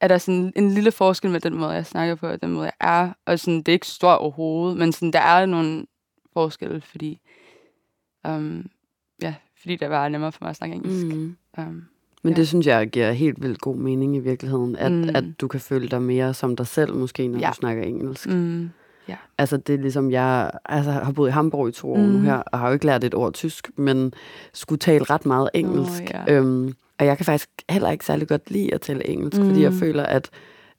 [0.00, 2.64] er der sådan en lille forskel med den måde, jeg snakker på, og den måde,
[2.64, 3.12] jeg er.
[3.26, 5.86] Og sådan, det er ikke stort overhovedet, men sådan, der er nogle
[6.38, 7.20] forskelle, fordi,
[8.28, 8.70] um,
[9.22, 11.06] ja, fordi det var nemmere for mig at snakke engelsk.
[11.06, 11.36] Mm.
[11.58, 11.84] Um,
[12.22, 12.36] men ja.
[12.36, 15.08] det synes jeg giver helt vildt god mening i virkeligheden, at, mm.
[15.14, 17.48] at du kan føle dig mere som dig selv, måske, når ja.
[17.48, 18.28] du snakker engelsk.
[18.28, 18.70] Mm.
[19.08, 19.16] Ja.
[19.38, 22.02] Altså, det er ligesom, jeg altså, har boet i Hamburg i to år mm.
[22.02, 24.12] nu her, og har jo ikke lært et ord tysk, men
[24.52, 26.02] skulle tale ret meget engelsk.
[26.02, 26.34] Oh, ja.
[26.34, 29.48] øhm, og jeg kan faktisk heller ikke særlig godt lide at tale engelsk, mm.
[29.48, 30.30] fordi jeg føler, at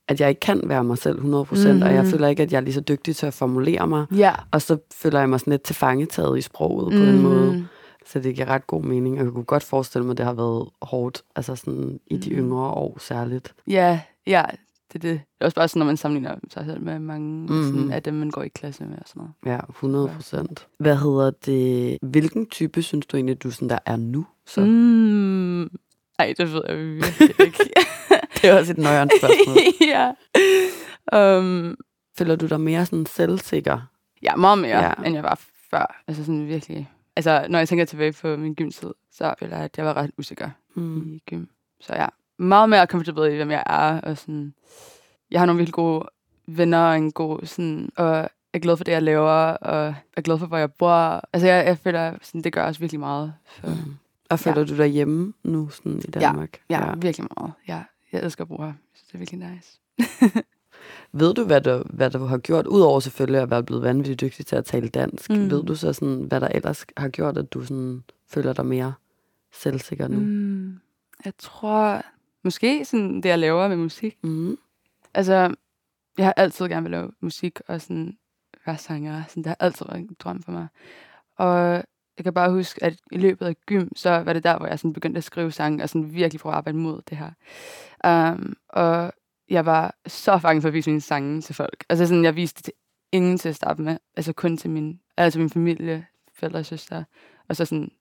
[0.10, 1.36] at jeg ikke kan være mig selv 100%, mm-hmm.
[1.36, 2.12] og jeg mm-hmm.
[2.12, 4.06] føler ikke, at jeg er lige så dygtig til at formulere mig.
[4.16, 4.34] Ja.
[4.52, 7.00] Og så føler jeg mig sådan lidt tilfangetaget i sproget mm.
[7.00, 7.22] på en mm.
[7.22, 7.68] måde.
[8.06, 10.34] Så det giver ret god mening, og jeg kunne godt forestille mig, at det har
[10.34, 12.36] været hårdt, altså sådan i de mm.
[12.36, 13.54] yngre år særligt.
[13.68, 14.44] Ja, ja,
[14.94, 15.22] det er det.
[15.22, 17.64] Det er også bare sådan, når man sammenligner sig selv med mange mm.
[17.64, 19.58] sådan, af dem, man går i klasse med og sådan noget.
[19.58, 20.68] Ja, 100 procent.
[20.80, 21.98] Hvad hedder det?
[22.02, 24.26] Hvilken type synes du egentlig, du sådan der er nu?
[24.46, 24.62] Så?
[24.62, 25.64] Mm.
[26.20, 27.60] Ej, det ved jeg virkelig ikke.
[28.42, 29.58] det er også et nøjere spørgsmål.
[29.94, 30.12] ja.
[31.38, 31.78] Um,
[32.18, 33.82] Føler du dig mere sådan selvsikker?
[34.24, 34.94] Ja, meget mere, ja.
[35.06, 35.40] end jeg var
[35.72, 36.04] før.
[36.08, 36.92] Altså sådan virkelig.
[37.16, 40.12] Altså, når jeg tænker tilbage på min gymtid, så føler jeg, at jeg var ret
[40.18, 41.14] usikker mm.
[41.14, 41.46] i gym.
[41.80, 44.02] Så ja, meget mere comfortable i, hvem jeg er.
[44.02, 44.54] Og sådan,
[45.32, 46.06] jeg har nogle virkelig gode
[46.48, 50.40] venner og en god sådan, og er glad for det, jeg laver, og er glad
[50.40, 51.22] for, hvor jeg bor.
[51.34, 53.34] Altså, jeg, jeg føler, sådan, det gør også virkelig meget.
[53.46, 53.98] For, mm.
[54.30, 54.66] Og føler ja.
[54.66, 56.60] du dig hjemme nu sådan i Danmark?
[56.70, 56.96] Ja, ja, ja.
[56.96, 57.54] virkelig meget.
[57.68, 58.74] Ja, jeg elsker at bo her.
[58.94, 59.80] Så det er virkelig nice.
[61.12, 64.46] Ved du, hvad du, hvad du har gjort, udover selvfølgelig at være blevet vanvittigt dygtig
[64.46, 65.52] til at tale dansk, mm.
[65.52, 68.94] ved du så sådan, hvad der ellers har gjort, at du sådan føler dig mere
[69.54, 70.20] selvsikker nu?
[70.20, 70.80] Mm.
[71.26, 72.02] Jeg tror,
[72.44, 74.18] måske sådan det, jeg laver med musik.
[74.24, 74.58] Mm.
[75.14, 75.56] Altså,
[76.18, 78.18] jeg har altid gerne vil lave musik og sådan
[78.66, 79.24] være sanger.
[79.28, 80.68] Sådan, det har altid været en drøm for mig.
[81.38, 81.84] Og
[82.20, 84.80] jeg kan bare huske, at i løbet af gym, så var det der, hvor jeg
[84.80, 87.32] sådan begyndte at skrive sange, og sådan virkelig prøve at arbejde mod det her.
[88.34, 89.14] Um, og
[89.50, 91.86] jeg var så fanget for at vise mine sange til folk.
[91.90, 92.74] Altså sådan, jeg viste det til
[93.12, 93.98] ingen til at starte med.
[94.18, 97.04] Altså kun til min, altså min familie, forældre og søster.
[97.48, 97.92] Og så sådan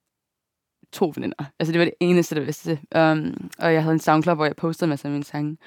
[0.92, 1.44] to veninder.
[1.58, 2.80] Altså det var det eneste, der vidste.
[2.96, 5.58] Um, og jeg havde en SoundCloud, hvor jeg postede masser af mine sange.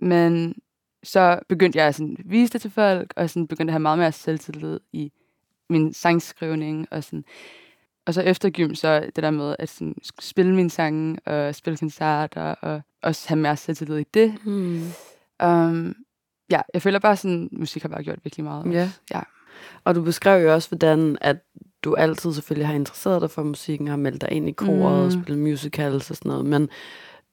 [0.00, 0.54] Men
[1.02, 3.98] så begyndte jeg at sådan, vise det til folk, og sådan begyndte at have meget
[3.98, 5.12] mere selvtillid i
[5.70, 6.88] min sangskrivning.
[6.90, 7.24] Og, sådan
[8.06, 11.76] og så efter gym, så det der med at sådan, spille mine sange, og spille
[11.76, 14.34] koncerter, og også have mere selvtillid i det.
[14.44, 14.82] Mm.
[15.44, 15.94] Um,
[16.50, 18.72] ja, jeg føler bare sådan, musik har bare gjort virkelig meget.
[18.72, 18.90] Ja.
[19.14, 19.20] ja.
[19.84, 21.36] Og du beskrev jo også, hvordan at
[21.82, 25.04] du altid selvfølgelig har interesseret dig for musikken, har meldt dig ind i koret mm.
[25.04, 26.68] og spillet musicals og sådan noget, men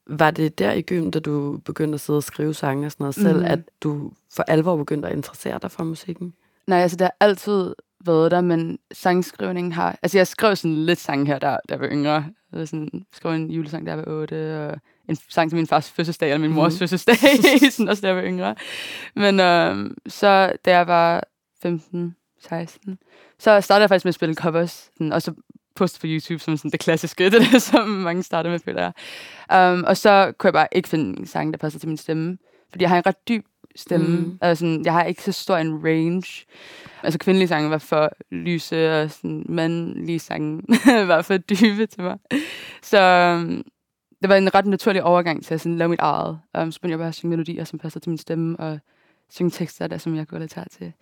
[0.08, 3.04] var det der i gym, da du begyndte at sidde og skrive sange og sådan
[3.04, 3.46] noget selv, mm.
[3.46, 6.34] at du for alvor begyndte at interessere dig for musikken?
[6.68, 7.76] Nej, altså det har altid
[8.06, 10.00] været der, men sangskrivningen har...
[10.04, 12.26] Altså jeg skrev sådan lidt sang her, der, der var yngre.
[12.54, 16.30] Jeg sådan, skrev en julesang, der var 8, og en sang til min fars fødselsdag,
[16.30, 16.80] eller min mors mm.
[16.80, 17.16] fødselsdag,
[17.72, 18.56] sådan også, da jeg var yngre.
[19.16, 21.24] Men øhm, så, da jeg var
[21.62, 22.98] 15, 16,
[23.40, 25.34] så startede jeg faktisk med at spille covers, sådan, og så
[25.76, 28.92] poste på YouTube som sådan det klassiske, det der, som mange starter med, føler
[29.50, 29.74] jeg.
[29.74, 32.38] Um, og så kunne jeg bare ikke finde en sang, der passer til min stemme,
[32.70, 34.18] fordi jeg har en ret dyb stemme.
[34.18, 34.38] Mm.
[34.42, 36.46] Altså, jeg har ikke så stor en range.
[37.04, 40.64] Altså kvindelige sange var for lyse, og sådan, mandlige sange
[41.12, 42.18] var for dybe til mig.
[42.82, 43.64] Så um,
[44.22, 46.40] det var en ret naturlig overgang til at sådan, lave mit eget.
[46.60, 48.80] Um, så begyndte jeg bare at synge melodier, som passer til min stemme, og
[49.30, 50.94] synge tekster, der, som jeg kunne relatere til.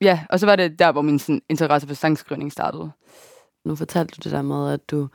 [0.00, 2.90] Ja, og så var det der, hvor min sådan, interesse for sangskrivning startede.
[3.64, 5.08] Nu fortalte du det der med, at du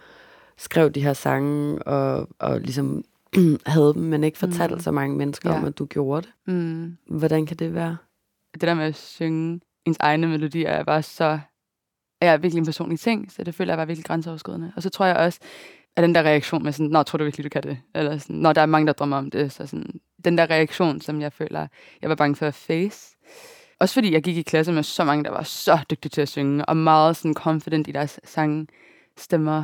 [0.58, 3.04] skrev de her sange, og, og ligesom
[3.66, 4.82] havde dem, men ikke fortalte mm.
[4.82, 5.58] så mange mennesker ja.
[5.58, 6.54] om, at du gjorde det.
[6.54, 6.98] Mm.
[7.08, 7.98] Hvordan kan det være?
[8.54, 11.40] Det der med at synge ens egne melodier er bare så
[12.22, 14.74] er virkelig en personlig ting, så det føler jeg var virkelig grænseoverskridende.
[14.76, 15.40] Og så tror jeg også,
[15.96, 17.78] at den der reaktion med sådan, nå, tror du virkelig, du kan det?
[17.96, 21.02] Eller sådan, når der er mange, der drømmer om det, så sådan, den der reaktion,
[21.02, 21.68] som jeg føler,
[22.02, 23.16] jeg var bange for at face.
[23.80, 26.30] Også fordi jeg gik i klasse med så mange, der var så dygtige til at
[26.30, 29.64] synge, og meget sådan confident i deres sangstemmer.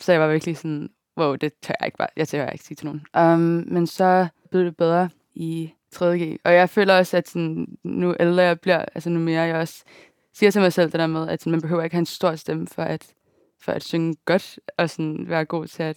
[0.00, 2.76] Så jeg var virkelig sådan, wow, det tør jeg ikke bare, jeg tør ikke sige
[2.76, 3.06] til nogen.
[3.34, 6.38] Um, men så blev det bedre i 3.G.
[6.44, 9.84] Og jeg føler også, at sådan, nu ældre jeg bliver, altså nu mere jeg også
[10.32, 12.34] siger til mig selv det der med, at sådan, man behøver ikke have en stor
[12.34, 13.14] stemme for at,
[13.60, 15.96] for at synge godt, og sådan være god til at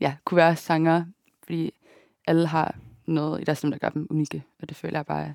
[0.00, 1.04] ja, kunne være sanger,
[1.44, 1.72] fordi
[2.26, 2.74] alle har
[3.06, 5.34] noget i deres stemme, der gør dem unikke, og det føler jeg bare,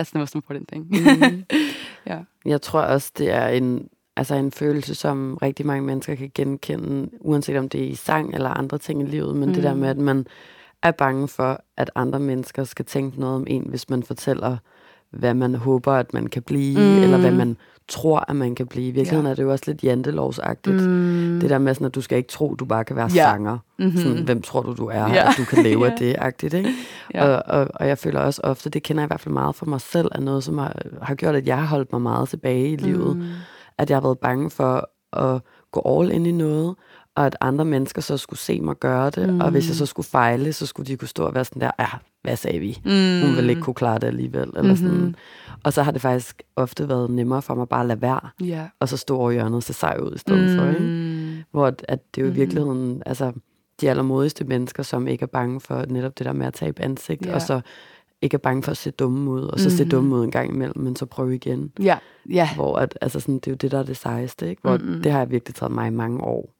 [0.00, 0.86] that's the most important thing.
[0.90, 1.44] mm.
[2.10, 2.20] ja.
[2.44, 7.08] Jeg tror også, det er en, altså en følelse, som rigtig mange mennesker kan genkende,
[7.20, 9.54] uanset om det er i sang eller andre ting i livet, men mm.
[9.54, 9.80] det der mm.
[9.80, 10.26] med, at man
[10.82, 14.56] er bange for, at andre mennesker skal tænke noget om en, hvis man fortæller,
[15.10, 17.02] hvad man håber, at man kan blive, mm.
[17.02, 17.56] eller hvad man
[17.88, 18.88] tror, at man kan blive.
[18.88, 19.30] I virkeligheden ja.
[19.30, 20.82] er det jo også lidt jantelovsagtigt.
[20.82, 21.38] Mm.
[21.40, 23.22] Det der med, sådan, at du skal ikke tro, at du bare kan være ja.
[23.22, 23.58] sanger.
[23.78, 23.96] Mm-hmm.
[23.96, 25.28] Sådan, hvem tror du, du er, ja.
[25.28, 25.90] at du kan leve ja.
[25.90, 26.70] af det, agtigt, ikke?
[27.14, 27.26] ja.
[27.26, 29.66] og, og, og jeg føler også ofte, det kender jeg i hvert fald meget for
[29.66, 32.72] mig selv, er noget, som har, har gjort, at jeg har holdt mig meget tilbage
[32.72, 33.16] i livet.
[33.16, 33.24] Mm.
[33.78, 36.76] At jeg har været bange for at gå all ind i noget,
[37.14, 39.40] og at andre mennesker så skulle se mig gøre det, mm.
[39.40, 41.70] og hvis jeg så skulle fejle, så skulle de kunne stå og være sådan der,
[41.78, 41.88] ja,
[42.22, 42.80] hvad sagde vi?
[42.84, 43.26] Mm.
[43.26, 44.48] Hun ville ikke kunne klare det alligevel.
[44.56, 44.76] Eller mm-hmm.
[44.76, 45.14] sådan.
[45.64, 48.68] Og så har det faktisk ofte været nemmere for mig bare at lade være, yeah.
[48.80, 50.58] og så stå over hjørnet og se sej ud i stedet mm.
[50.58, 50.68] for.
[50.68, 51.44] Ikke?
[51.50, 52.36] Hvor at, at det er jo i mm.
[52.36, 53.32] virkeligheden, altså
[53.80, 57.24] de allermodigste mennesker, som ikke er bange for netop det der med at tabe ansigt,
[57.24, 57.34] yeah.
[57.34, 57.60] og så
[58.22, 59.76] ikke er bange for at se dumme ud, og så mm-hmm.
[59.76, 61.72] se dumme ud en gang imellem, men så prøve igen.
[61.80, 62.54] Ja, ja.
[62.54, 64.62] Hvor at, altså sådan, det er jo det, der er det sejeste, ikke?
[64.62, 65.02] Hvor mm-hmm.
[65.02, 66.54] det har jeg virkelig taget mig i mange år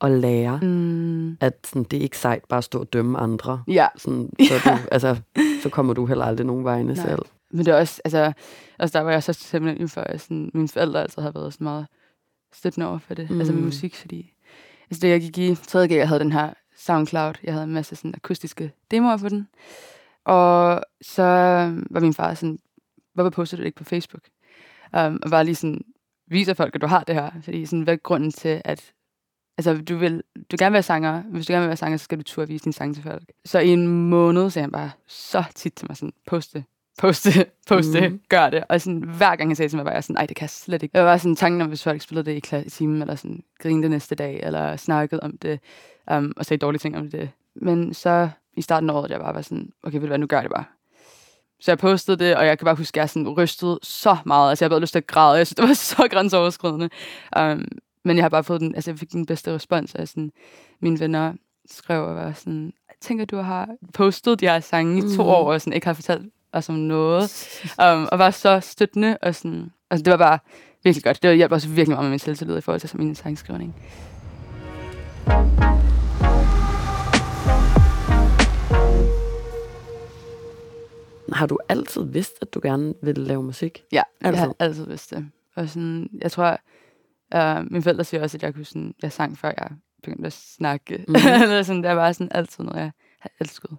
[0.00, 1.36] at lære, mm.
[1.40, 3.62] at sådan, det er ikke sejt bare at stå og dømme andre.
[3.68, 3.86] Ja.
[3.96, 5.16] Sådan, så, du, altså,
[5.62, 7.06] så kommer du heller aldrig nogen vegne Nej.
[7.06, 7.22] selv.
[7.50, 8.32] Men det er også, altså,
[8.78, 11.64] altså der var jeg så simpelthen for, at sådan, mine forældre altid har været sådan
[11.64, 11.86] meget
[12.52, 13.38] støttende over for det, mm.
[13.38, 14.32] altså med musik, fordi
[14.90, 15.88] altså det jeg gik i 3.
[15.88, 19.48] G, jeg havde den her SoundCloud, jeg havde en masse sådan akustiske demoer på den,
[20.28, 21.22] og så
[21.90, 22.58] var min far sådan,
[23.14, 24.22] hvorfor poster du det ikke på Facebook?
[24.96, 25.80] Um, og var lige sådan,
[26.26, 28.92] viser folk, at du har det her, fordi sådan, hvad er grunden til, at
[29.58, 31.22] altså, du vil du gerne være sanger.
[31.22, 33.32] Hvis du gerne vil være sanger, så skal du turde vise din sang til folk.
[33.44, 36.64] Så i en måned sagde han bare så tit til mig sådan, poste,
[36.98, 37.30] poste,
[37.68, 38.20] poste, mm.
[38.28, 38.64] gør det.
[38.68, 40.50] Og sådan, hver gang han sagde til mig, var jeg sådan, nej, det kan jeg
[40.50, 40.98] slet ikke.
[40.98, 43.42] Jeg var sådan tanken om, hvis folk spillede det i, kla- i timen, eller sådan,
[43.58, 45.60] grinede næste dag, eller snakkede om det,
[46.12, 47.30] um, og sagde dårlige ting om det.
[47.54, 50.26] Men så i starten af året, jeg bare var sådan, okay, ved du hvad, nu
[50.26, 50.64] gør det bare.
[51.60, 54.50] Så jeg postede det, og jeg kan bare huske, at jeg sådan rystede så meget.
[54.50, 55.38] Altså, jeg havde lyst til at græde.
[55.38, 56.90] Jeg synes, det var så grænseoverskridende.
[57.40, 57.64] Um,
[58.04, 60.32] men jeg har bare fået den, altså jeg fik den bedste respons af sådan,
[60.80, 61.32] mine venner
[61.70, 65.28] skrev og var sådan, jeg tænker, du har postet de her sange i to mm.
[65.28, 67.22] år, og sådan, ikke har fortalt os om noget,
[67.84, 70.38] um, og var så støttende, og sådan, altså det var bare
[70.84, 71.22] virkelig godt.
[71.22, 73.74] Det hjalp også virkelig meget med min selvtillid i forhold til min sangskrivning.
[81.32, 83.82] Har du altid vidst, at du gerne ville lave musik?
[83.92, 84.38] Ja, altid.
[84.40, 85.30] jeg har altid vidst det.
[85.56, 86.58] Og sådan, jeg tror,
[87.34, 89.68] Uh, mine forældre siger også, at jeg kunne sådan, jeg sang før jeg
[90.02, 91.04] begyndte at snakke.
[91.08, 91.14] Mm.
[91.14, 93.70] Eller sådan, det var sådan altid noget, jeg har elsket.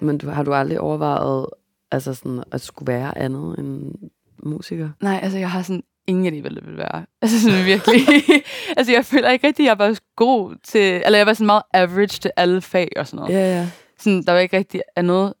[0.00, 1.46] Men du, har du aldrig overvejet
[1.90, 3.94] altså sådan, at skulle være andet end
[4.42, 4.90] musiker?
[5.00, 7.06] Nej, altså jeg har sådan ingen idé, hvad det vil være.
[7.22, 8.00] Altså sådan virkelig.
[8.76, 11.62] altså jeg føler ikke rigtig, at jeg var god til, eller jeg var sådan meget
[11.74, 13.34] average til alle fag og sådan noget.
[13.34, 13.70] Ja, ja.
[13.98, 15.34] Sådan, der var ikke rigtig andet.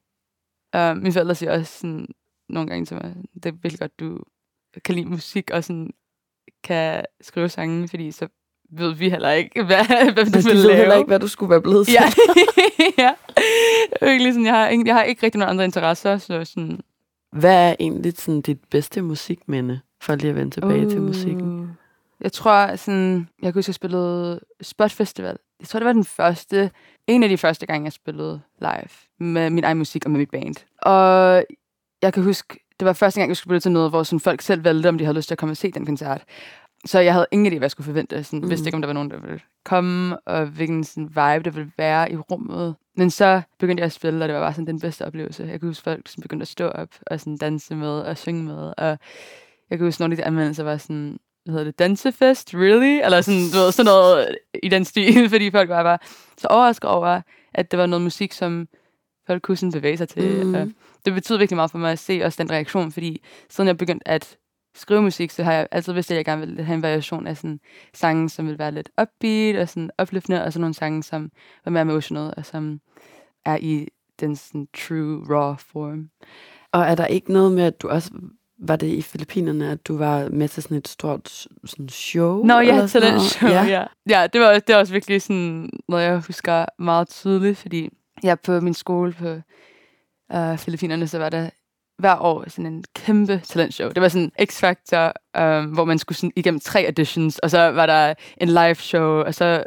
[0.76, 2.06] Uh, mine forældre siger også sådan,
[2.48, 4.18] nogle gange til mig, det er virkelig godt, du
[4.84, 5.90] kan lide musik, og sådan,
[6.64, 8.28] kan skrive sange, fordi så
[8.70, 10.76] ved vi heller ikke, hvad, hvad du vil lave.
[10.76, 12.02] heller ikke, hvad du skulle være blevet ja.
[13.04, 13.14] ja.
[14.06, 16.80] Virkelig sådan, jeg har, ikke, jeg har ikke rigtig nogen andre interesser, så sådan...
[17.32, 21.61] Hvad er egentlig sådan dit bedste musikminde, for lige at vende tilbage uh, til musikken?
[22.22, 25.36] Jeg tror, sådan, jeg kunne huske, jeg spillede Spot Festival.
[25.60, 26.70] Jeg tror, det var den første,
[27.06, 30.30] en af de første gange, jeg spillede live med min egen musik og med mit
[30.30, 30.54] band.
[30.82, 31.44] Og
[32.02, 34.40] jeg kan huske, det var første gang, jeg skulle spille til noget, hvor sådan, folk
[34.40, 36.24] selv valgte, om de havde lyst til at komme og se den koncert.
[36.84, 38.24] Så jeg havde ingen idé, hvad jeg skulle forvente.
[38.24, 38.50] Sådan, mm.
[38.50, 41.72] vidste ikke, om der var nogen, der ville komme, og hvilken sådan, vibe der ville
[41.78, 42.74] være i rummet.
[42.96, 45.44] Men så begyndte jeg at spille, og det var bare sådan den bedste oplevelse.
[45.44, 48.42] Jeg kunne huske, folk sådan, begyndte at stå op og sådan, danse med og synge
[48.42, 48.72] med.
[48.76, 48.98] Og
[49.70, 53.04] jeg kunne huske, nogle af de anmeldelser var sådan, hvad hedder det, dansefest, really?
[53.04, 55.98] Eller sådan, du ved, sådan noget i den stil, fordi folk var bare
[56.38, 57.20] så overrasket over,
[57.54, 58.68] at det var noget musik, som
[59.26, 60.46] folk kunne sådan bevæge sig til.
[60.46, 60.54] Mm.
[60.54, 60.68] Og
[61.04, 64.08] det betyder virkelig meget for mig at se også den reaktion, fordi siden jeg begyndte
[64.08, 64.38] at
[64.74, 67.36] skrive musik, så har jeg altid vidst, at jeg gerne ville have en variation af
[67.36, 67.60] sådan
[67.94, 71.30] sange, som vil være lidt upbeat og sådan opløftende, og så nogle sange, som
[71.64, 72.80] var mere emotional, og som
[73.44, 73.88] er i
[74.20, 76.10] den sådan true, raw form.
[76.72, 78.10] Og er der ikke noget med, at du også
[78.62, 82.44] var det i Filippinerne, at du var med til sådan et stort sådan show?
[82.44, 83.64] Nå, ja, til den show, ja.
[83.64, 83.84] ja.
[84.08, 87.88] Ja, det var, det var også virkelig sådan noget, jeg husker meget tydeligt, fordi
[88.22, 89.36] jeg på min skole på
[90.34, 91.50] uh, Filippinerne, så var der
[91.98, 93.88] hver år sådan en kæmpe talentshow.
[93.88, 97.86] Det var sådan X-Factor, um, hvor man skulle sådan igennem tre auditions, og så var
[97.86, 99.64] der en live show, og så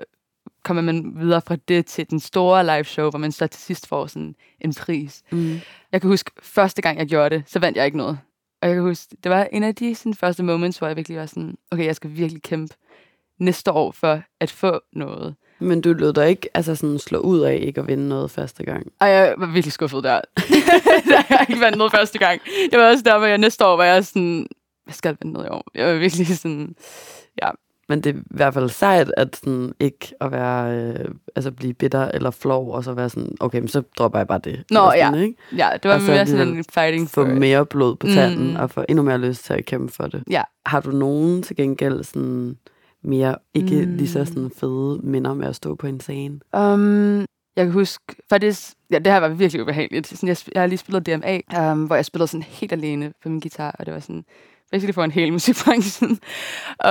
[0.64, 3.88] kommer man videre fra det til den store live show, hvor man så til sidst
[3.88, 5.24] får sådan en pris.
[5.32, 5.60] Mm.
[5.92, 8.20] Jeg kan huske, første gang jeg gjorde det, så vandt jeg ikke noget.
[8.66, 11.18] Og jeg kan huske, det var en af de sådan, første moments, hvor jeg virkelig
[11.18, 12.76] var sådan, okay, jeg skal virkelig kæmpe
[13.40, 15.36] næste år for at få noget.
[15.60, 18.64] Men du lød dig ikke altså sådan slå ud af ikke at vinde noget første
[18.64, 18.92] gang?
[19.02, 20.22] Ej, jeg var virkelig skuffet der.
[21.12, 22.42] da jeg ikke vandt noget første gang.
[22.72, 24.48] Jeg var også der, hvor jeg næste år var jeg sådan,
[24.84, 25.66] hvad skal jeg vinde noget i år?
[25.76, 26.76] Jeg var virkelig sådan,
[27.42, 27.50] ja.
[27.90, 31.74] Men det er i hvert fald sejt, at sådan, ikke at være, øh, altså blive
[31.74, 34.64] bitter eller flov, og så være sådan, okay, men så dropper jeg bare det.
[34.72, 35.22] Nå, sådan, ja.
[35.22, 35.36] Ikke?
[35.58, 37.38] Ja, det var Og så mere sådan en fighting Få for it.
[37.38, 38.56] mere blod på tanden, Mm.
[38.56, 40.24] og få endnu mere lyst til at kæmpe for det.
[40.30, 40.42] Ja.
[40.66, 42.58] Har du nogen til gengæld sådan
[43.04, 43.96] mere, ikke Mm.
[43.96, 46.40] lige så sådan fede minder med at stå på en scene?
[46.58, 47.20] Um,
[47.56, 50.08] jeg kan huske, faktisk, ja, det her var virkelig ubehageligt.
[50.08, 51.40] Sådan, jeg, jeg har lige spillet DMA,
[51.72, 54.26] um, hvor jeg spillede sådan helt alene på min guitar, og det var sådan,
[54.72, 56.10] basically for en hel musikbranchen.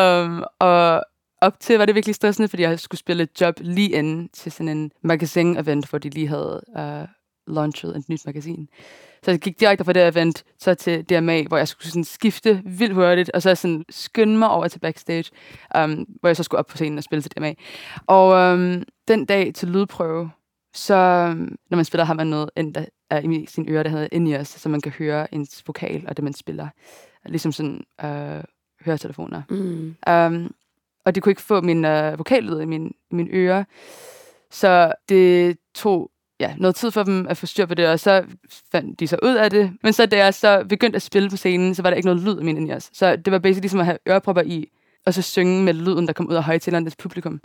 [0.00, 1.04] um, og
[1.40, 4.52] op til var det virkelig stressende, fordi jeg skulle spille et job lige inden til
[4.52, 7.08] sådan en magasin-event, hvor de lige havde uh,
[7.54, 8.68] launchet et nyt magasin.
[9.22, 12.62] Så jeg gik direkte fra det event så til DMA, hvor jeg skulle sådan skifte
[12.64, 15.30] vildt hurtigt, og så sådan skynde mig over til backstage,
[15.78, 17.54] um, hvor jeg så skulle op på scenen og spille til DMA.
[18.06, 20.30] Og um, den dag til lydprøve,
[20.74, 23.90] så um, når man spiller, har man noget ind, der er i sine ører, der
[23.90, 26.68] hedder in så man kan høre ens vokal og det, man spiller.
[27.26, 28.44] Ligesom sådan øh,
[28.84, 29.42] høretelefoner.
[29.50, 29.94] Mm.
[30.10, 30.54] Um,
[31.04, 33.64] og de kunne ikke få min øh, vokallyd i, min, i mine ører.
[34.50, 36.10] Så det tog
[36.40, 38.24] ja, noget tid for dem at få styr på det, og så
[38.72, 39.72] fandt de så ud af det.
[39.82, 42.22] Men så da jeg så begyndte at spille på scenen, så var der ikke noget
[42.22, 42.90] lyd i min ears.
[42.92, 44.68] Så det var basically ligesom at have ørepropper i,
[45.06, 47.40] og så synge med lyden, der kom ud af højtaleren til publikum.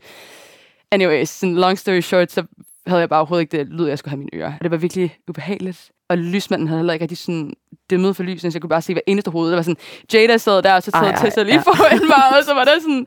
[0.92, 2.44] Anyways, sådan long story short, så
[2.90, 4.54] havde jeg bare overhovedet ikke det lyd, jeg skulle have mine ører.
[4.54, 5.92] Og det var virkelig ubehageligt.
[6.10, 7.54] Og lysmanden havde heller ikke rigtig sådan
[7.90, 9.50] dæmmet for lysene, så jeg kunne bare se hver eneste hoved.
[9.50, 9.78] Det var sådan,
[10.14, 11.62] Jada sad der, og så sad Tessa lige ja.
[11.62, 13.06] foran mig, og så var der sådan,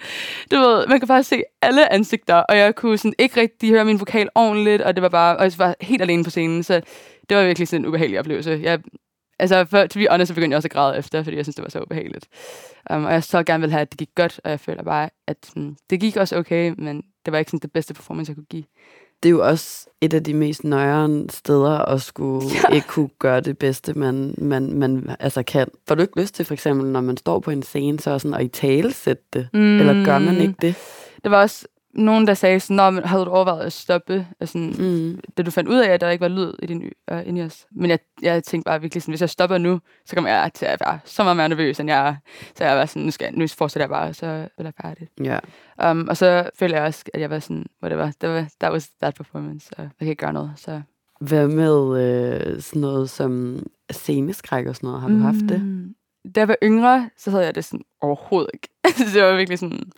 [0.51, 3.85] du ved, man kan bare se alle ansigter, og jeg kunne sådan ikke rigtig høre
[3.85, 6.81] min vokal ordentligt, og det var bare, og jeg var helt alene på scenen, så
[7.29, 8.61] det var virkelig sådan en ubehagelig oplevelse.
[8.63, 8.81] Jeg,
[9.39, 11.57] altså, for, to be honest, så begyndte jeg også at græde efter, fordi jeg synes,
[11.57, 12.29] det var så ubehageligt.
[12.91, 15.11] Um, og jeg så gerne ville have, at det gik godt, og jeg føler bare,
[15.27, 18.37] at um, det gik også okay, men det var ikke sådan det bedste performance, jeg
[18.37, 18.65] kunne give.
[19.23, 22.75] Det er jo også et af de mest nøjere steder at skulle Ja.
[22.75, 25.69] ikke kunne gøre det bedste, man, man, man altså kan.
[25.89, 28.35] Får du ikke lyst til, for eksempel, når man står på en scene, så sådan
[28.35, 29.49] at i tale sætte det?
[29.53, 29.79] Mm.
[29.81, 30.75] Eller gør man ikke det?
[31.25, 34.59] Der var også nogen, der sagde sådan, Nå, men havde du overvejet at stoppe, altså,
[34.59, 35.21] Mm.
[35.37, 37.45] da du fandt ud af, at der ikke var lyd i din øh, inde i
[37.45, 37.67] os.
[37.73, 40.67] Men jeg, jeg tænkte bare virkelig sådan, hvis jeg stopper nu, så kommer jeg til
[40.67, 42.15] at være så meget mere nervøs, end jeg er.
[42.57, 44.73] Så jeg var sådan, nu, skal jeg, nu fortsætter jeg bare, og så vil jeg
[44.83, 45.11] færdigt.
[45.25, 45.39] Ja.
[45.91, 48.89] Um, og så følte jeg også, at jeg var sådan, whatever, det var, that was
[49.03, 50.53] that performance, så jeg kan ikke gøre noget.
[50.57, 50.81] Så.
[51.21, 55.01] Hvad med øh, sådan noget som sceneskræk og sådan noget?
[55.01, 55.23] Har du mm.
[55.23, 55.63] haft det?
[55.65, 55.95] Mm.
[56.35, 58.69] Da jeg var yngre, så havde jeg det sådan overhovedet ikke.
[59.15, 59.93] det var virkelig sådan,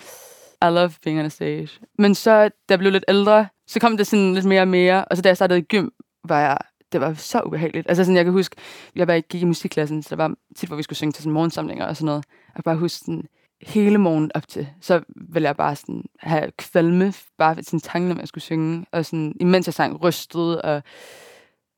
[0.69, 1.69] i love being on a stage.
[1.99, 5.05] Men så, da jeg blev lidt ældre, så kom det sådan lidt mere og mere.
[5.05, 5.89] Og så da jeg startede i gym,
[6.25, 6.59] var jeg,
[6.93, 7.89] det var så ubehageligt.
[7.89, 8.57] Altså sådan, jeg kan huske,
[8.97, 11.33] jeg var gik i musikklassen, så der var tit, hvor vi skulle synge til sådan
[11.33, 12.25] morgensamlinger og sådan noget.
[12.49, 13.25] Jeg kan bare huske sådan,
[13.63, 18.11] hele morgen op til, så ville jeg bare sådan have kvalme, bare ved sådan tanken
[18.11, 18.87] om, at jeg skulle synge.
[18.93, 20.83] Og sådan, imens jeg sang, rystet og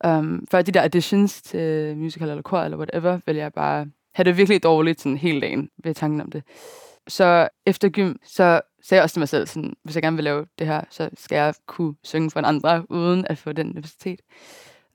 [0.06, 4.24] um, før de der auditions til musical eller kor eller whatever, ville jeg bare have
[4.24, 6.42] det virkelig dårligt sådan hele dagen ved tanken om det.
[7.08, 10.24] Så efter gym, så sagde jeg også til mig selv, sådan, hvis jeg gerne vil
[10.24, 13.70] lave det her, så skal jeg kunne synge for en andre, uden at få den
[13.70, 14.20] universitet.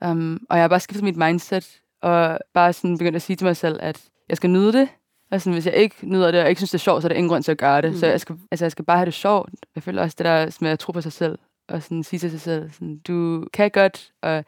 [0.06, 3.44] Um, og jeg har bare skiftet mit mindset, og bare sådan begyndt at sige til
[3.44, 4.88] mig selv, at jeg skal nyde det.
[5.30, 7.08] Og sådan, hvis jeg ikke nyder det, og ikke synes, det er sjovt, så er
[7.08, 7.92] der ingen grund til at gøre det.
[7.92, 7.98] Mm.
[7.98, 9.50] Så jeg skal, altså, jeg skal bare have det sjovt.
[9.74, 12.30] Jeg føler også det der med at tro på sig selv, og sådan sige til
[12.30, 14.44] sig selv, sådan, du kan godt, og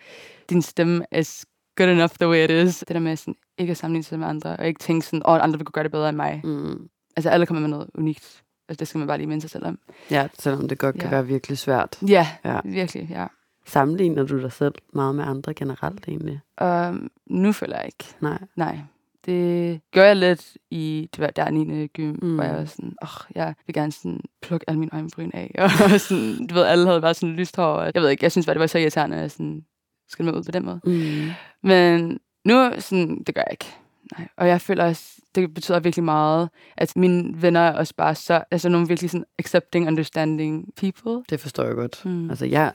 [0.50, 1.46] din stemme is
[1.76, 2.78] good enough the way it is.
[2.78, 5.34] Det der med sådan, ikke at sammenligne sig med andre, og ikke tænke sådan, åh,
[5.34, 6.40] oh, andre vil kunne gøre det bedre end mig.
[6.44, 6.88] Mm.
[7.16, 8.42] Altså, alle kommer med noget unikt.
[8.68, 9.78] Altså, det skal man bare lige minde sig selv om.
[10.10, 11.10] Ja, selvom det godt kan Ja.
[11.10, 11.98] være virkelig svært.
[12.08, 12.60] Ja, Ja.
[12.64, 13.26] virkelig, ja.
[13.66, 16.40] Sammenligner du dig selv meget med andre generelt egentlig?
[16.62, 18.04] Um, nu føler jeg ikke.
[18.20, 18.38] Nej.
[18.56, 18.78] Nej.
[19.26, 21.86] Det gør jeg lidt i det var der 9.
[21.86, 22.34] gym, mm.
[22.34, 25.54] Hvor jeg var sådan, åh, oh, jeg vil gerne sådan plukke alle mine øjenbryn af.
[25.94, 27.64] Og sådan, du ved, alle havde bare sådan lyst hår.
[27.64, 29.64] Og jeg ved ikke, jeg synes bare, det var så irriterende, at jeg sådan,
[30.08, 30.80] skal med ud på den måde.
[30.84, 31.30] Mm.
[31.62, 33.74] Men nu, sådan, det gør jeg ikke.
[34.18, 34.28] Nej.
[34.36, 35.02] Og jeg føler også,
[35.34, 39.24] det betyder virkelig meget, at mine venner er også bare så, altså nogle virkelig sådan
[39.38, 41.24] accepting, understanding people.
[41.30, 42.02] Det forstår jeg godt.
[42.04, 42.30] Mm.
[42.30, 42.72] Altså, jeg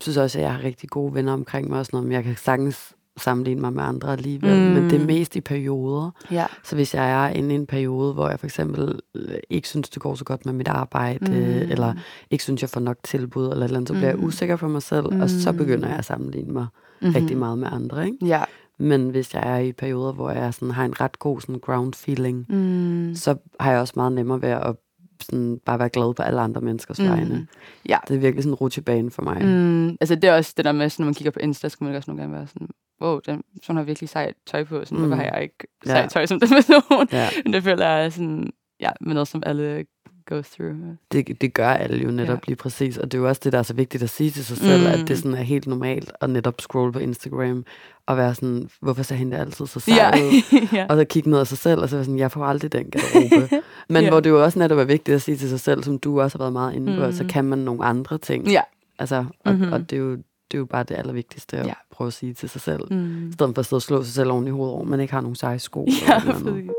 [0.00, 2.24] synes også, at jeg har rigtig gode venner omkring mig og sådan noget, men jeg
[2.24, 4.74] kan sagtens sammenligne mig med andre alligevel, mm.
[4.74, 6.10] men det er mest i perioder.
[6.30, 6.46] Ja.
[6.64, 9.88] Så hvis jeg er inde i en periode, hvor jeg for eksempel øh, ikke synes,
[9.88, 11.70] det går så godt med mit arbejde, Mm.
[11.70, 11.94] eller
[12.30, 14.18] ikke synes, jeg får nok tilbud, eller eller andet, så bliver Mm.
[14.20, 15.20] jeg usikker på mig selv, mm.
[15.20, 15.58] og så Mm.
[15.58, 16.66] begynder jeg at sammenligne mig
[17.00, 17.08] Mm-hmm.
[17.08, 17.14] mm.
[17.20, 18.06] rigtig meget med andre.
[18.06, 18.26] Ikke?
[18.26, 18.42] Ja.
[18.80, 21.94] Men hvis jeg er i perioder, hvor jeg sådan, har en ret god sådan, ground
[21.94, 23.14] feeling, Mm.
[23.14, 24.76] så har jeg også meget nemmere ved at
[25.20, 27.08] sådan, bare være glad på alle andre menneskers Mm.
[27.08, 27.46] vegne.
[27.88, 27.98] Ja.
[28.08, 29.44] Det er virkelig sådan en rutsjebane for mig.
[29.44, 31.78] Mm, altså det er også det der med, sådan, når man kigger på Insta, så
[31.78, 32.68] kan man også nogle gange være sådan,
[33.02, 35.04] wow, den person har virkelig sejt tøj på, sådan, mm.
[35.06, 35.90] hvorfor har jeg ikke Ja.
[35.90, 37.08] sejt tøj som den person?
[37.12, 37.28] Ja.
[37.44, 38.50] Men det føler jeg sådan,
[38.80, 39.84] ja, med noget, som alle
[40.28, 40.74] go through.
[41.12, 42.40] Det, det gør alle jo netop ja.
[42.46, 44.44] lige præcis, og det er jo også det, der er så vigtigt at sige til
[44.44, 44.86] sig selv, mm.
[44.86, 47.64] at det sådan er helt normalt at netop scrolle på Instagram
[48.06, 50.10] og være sådan, hvorfor ser hende altid så sej Ja.
[50.78, 50.86] ja.
[50.88, 52.84] Og så kigge ned af sig selv, og så være sådan, jeg får aldrig den
[52.90, 53.48] garderobe.
[53.88, 54.10] Men Ja.
[54.10, 56.38] hvor det jo også netop er vigtigt at sige til sig selv, som du også
[56.38, 57.12] har været meget inde på, Mhm.
[57.12, 58.48] så kan man nogle andre ting.
[58.48, 58.62] Ja.
[58.98, 59.72] Altså, og, Mhm.
[59.72, 61.72] og det, er jo, det er jo bare det allervigtigste at Ja.
[61.90, 62.80] prøve at sige til sig selv.
[62.92, 63.28] Mm.
[63.28, 65.12] I stedet for at stå og slå sig selv oven i hovedet over, man ikke
[65.12, 65.86] har nogen seje sko.
[66.08, 66.70] Ja, eller et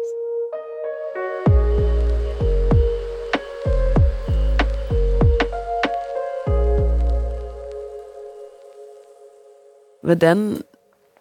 [10.03, 10.61] Hvordan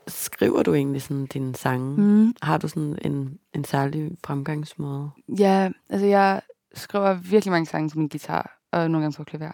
[0.08, 2.00] skriver du egentlig sådan dine sange?
[2.00, 2.34] Mm.
[2.42, 5.10] Har du sådan en, en særlig fremgangsmåde?
[5.38, 6.40] Ja, altså jeg
[6.74, 9.52] skriver virkelig mange sange til min guitar, og nogle gange på klaver.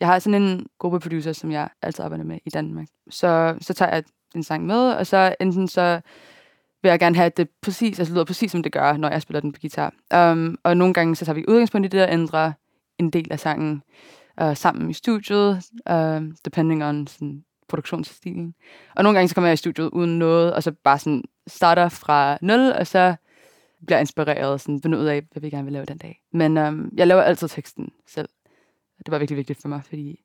[0.00, 2.86] Jeg har sådan en gruppe producer, som jeg altid arbejder med i Danmark.
[3.10, 6.00] Så, så tager jeg en sang med, og så enten så
[6.82, 9.22] vil jeg gerne have at det præcis, altså lyder præcis som det gør, når jeg
[9.22, 9.92] spiller den på guitar.
[10.14, 12.52] Um, og nogle gange så tager vi udgangspunkt i det og ændrer
[12.98, 13.82] en del af sangen
[14.42, 18.54] uh, sammen i studiet, uh, depending on sådan, produktionsstilen.
[18.96, 21.88] Og nogle gange så kommer jeg i studiet uden noget, og så bare sådan starter
[21.88, 23.14] fra nul, og så
[23.86, 26.20] bliver inspireret og sådan finder ud af, hvad vi gerne vil lave den dag.
[26.32, 28.28] Men um, jeg laver altid teksten selv.
[28.98, 30.20] Det var virkelig vigtigt for mig, fordi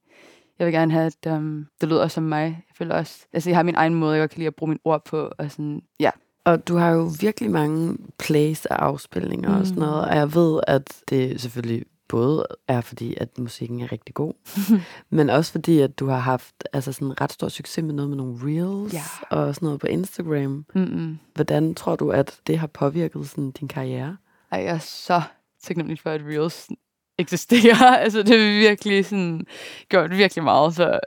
[0.59, 2.43] jeg vil gerne have, at um, det lyder som mig.
[2.43, 4.69] Jeg føler også, altså jeg har min egen måde, jeg godt kan lide at bruge
[4.69, 6.09] mine ord på, og sådan, ja.
[6.43, 9.59] Og du har jo virkelig mange plays og afspilninger mm.
[9.59, 9.87] og sådan Mm.
[9.89, 14.34] noget, og jeg ved, at det selvfølgelig både er fordi, at musikken er rigtig god,
[15.18, 18.18] men også fordi, at du har haft altså sådan ret stor succes med noget med
[18.18, 19.03] nogle reels Ja.
[19.30, 20.66] og sådan noget på Instagram.
[20.76, 21.20] Mm-mm.
[21.36, 24.18] Hvordan tror du, at det har påvirket sådan din karriere?
[24.51, 25.22] Ej, jeg er så
[25.64, 26.68] taknemmelig for, at Reels
[27.18, 27.97] eksisterer.
[28.03, 29.45] altså, det har virkelig sådan,
[29.89, 30.99] gjort virkelig meget for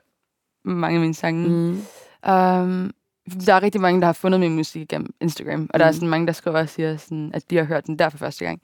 [0.65, 1.49] mange af mine sange.
[1.49, 1.55] Mm.
[1.55, 1.83] Mm.
[2.33, 2.91] Um,
[3.47, 5.95] der er rigtig mange, der har fundet min musik gennem Instagram, og der er Mm.
[5.95, 8.45] sådan mange, der skriver og siger, sådan, at de har hørt den der for første
[8.45, 8.61] gang.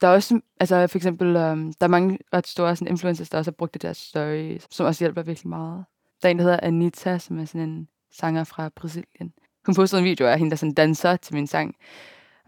[0.00, 3.38] Der er også, altså for eksempel, um, der er mange ret store sådan, influencers, der
[3.38, 5.84] også har brugt det der story, som også hjælper virkelig meget.
[6.22, 9.32] Der er en, der hedder Anita, som er sådan en sanger fra Brasilien.
[9.66, 11.74] Hun postede en video af hende, der sådan danser til min sang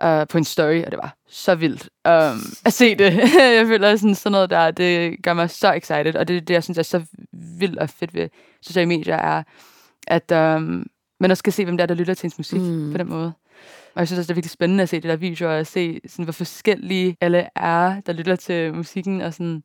[0.05, 3.17] uh, på en story, og det var så vildt um, at se det.
[3.59, 6.55] jeg føler sådan, sådan noget der, det gør mig så excited, og det er det,
[6.55, 8.29] jeg synes er så vildt og fedt ved
[8.63, 9.43] sociale medier, er,
[10.07, 10.87] at um,
[11.21, 12.93] man også skal se, hvem der er, der lytter til ens musik mm.
[12.93, 13.33] på den måde.
[13.95, 16.01] Og jeg synes også, det er virkelig spændende at se det der videoer, og se,
[16.07, 19.63] sådan, hvor forskellige alle er, der lytter til musikken, og sådan,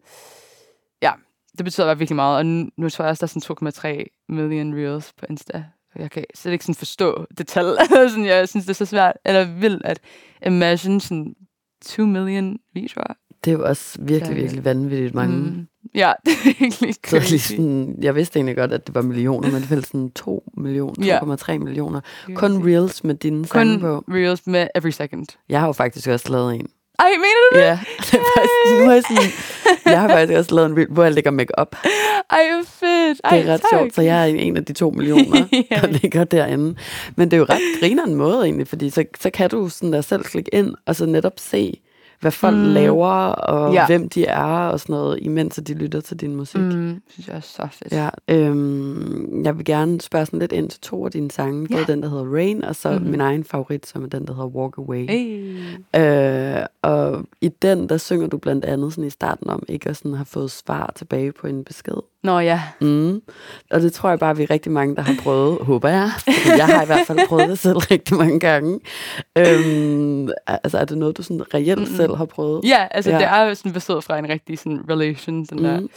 [1.02, 1.12] ja,
[1.58, 4.26] det betyder bare virkelig meget, og nu, nu tror jeg også, der er sådan 2,3
[4.30, 5.66] million reels på Insta.
[5.96, 7.78] Jeg kan slet ikke sådan forstå det tal.
[8.10, 10.00] sådan, jeg synes, det er så svært, eller vildt at
[10.46, 11.36] imagine sådan
[11.86, 13.14] 2 million videoer.
[13.46, 15.38] Det er jo også virkelig, virkelig vanvittigt mange.
[15.38, 15.68] Mm.
[15.96, 17.52] Ja, det er virkelig Så lige crazy.
[17.52, 21.06] sådan, jeg vidste egentlig godt, at det var millioner, men det var sådan 2 millioner,
[21.06, 21.20] Ja.
[21.20, 22.02] 2,3 millioner.
[22.30, 22.66] Er Kun crazy.
[22.68, 24.04] reels med dine sange Kun på.
[24.14, 25.26] reels med every second.
[25.50, 26.68] Jeg har jo faktisk også lavet en.
[27.00, 27.64] Ej, mener du det?
[27.64, 27.80] Ja,
[28.12, 29.32] det er faktisk, nu er jeg, sådan,
[29.86, 31.76] jeg har faktisk også lavet en reel, hvor jeg lægger make op.
[32.30, 33.22] Ej, fedt.
[33.24, 33.70] Ej, Det er ret tak.
[33.80, 35.48] sjovt, så jeg er en af de to millioner,
[35.82, 36.76] der ligger derinde.
[37.16, 39.94] Men det er jo ret griner en måde egentlig, fordi så, så kan du sådan
[39.94, 41.80] der selv klikke ind, og så netop se,
[42.24, 42.62] hvad folk mm.
[42.62, 42.68] Mm.
[42.68, 43.86] laver, og ja.
[43.86, 46.62] Hvem de er, og sådan noget, imens at de lytter til din musik.
[46.62, 46.68] Mm.
[46.68, 47.94] Mm, synes jeg er så fedt.
[47.94, 51.68] Ja, øhm, jeg vil gerne spørge sådan lidt ind til to af dine sange.
[51.68, 51.94] Både Ja.
[51.94, 53.02] den, der hedder Rain, og så mm-hmm.
[53.04, 53.12] Mhm.
[53.12, 55.10] min egen favorit, som er den, der hedder Walk Away.
[55.10, 55.56] Hey.
[55.96, 59.98] Øh, og i den, der synger du blandt andet sådan i starten om ikke at
[59.98, 61.94] sådan have fået svar tilbage på en besked.
[62.24, 62.62] Nå ja.
[62.82, 63.22] Mm.
[63.72, 66.10] Og det tror jeg bare, vi er rigtig mange, der har prøvet, håber jeg.
[66.58, 68.80] Jeg har i hvert fald prøvet det selv rigtig mange gange.
[69.38, 71.96] Øhm, altså, er det noget, du sådan reelt Mm-mm.
[71.96, 72.62] selv har prøvet?
[72.66, 73.18] Ja, altså Ja.
[73.18, 75.90] det er jo sådan bestået fra en rigtig sådan relation, sådan Mm.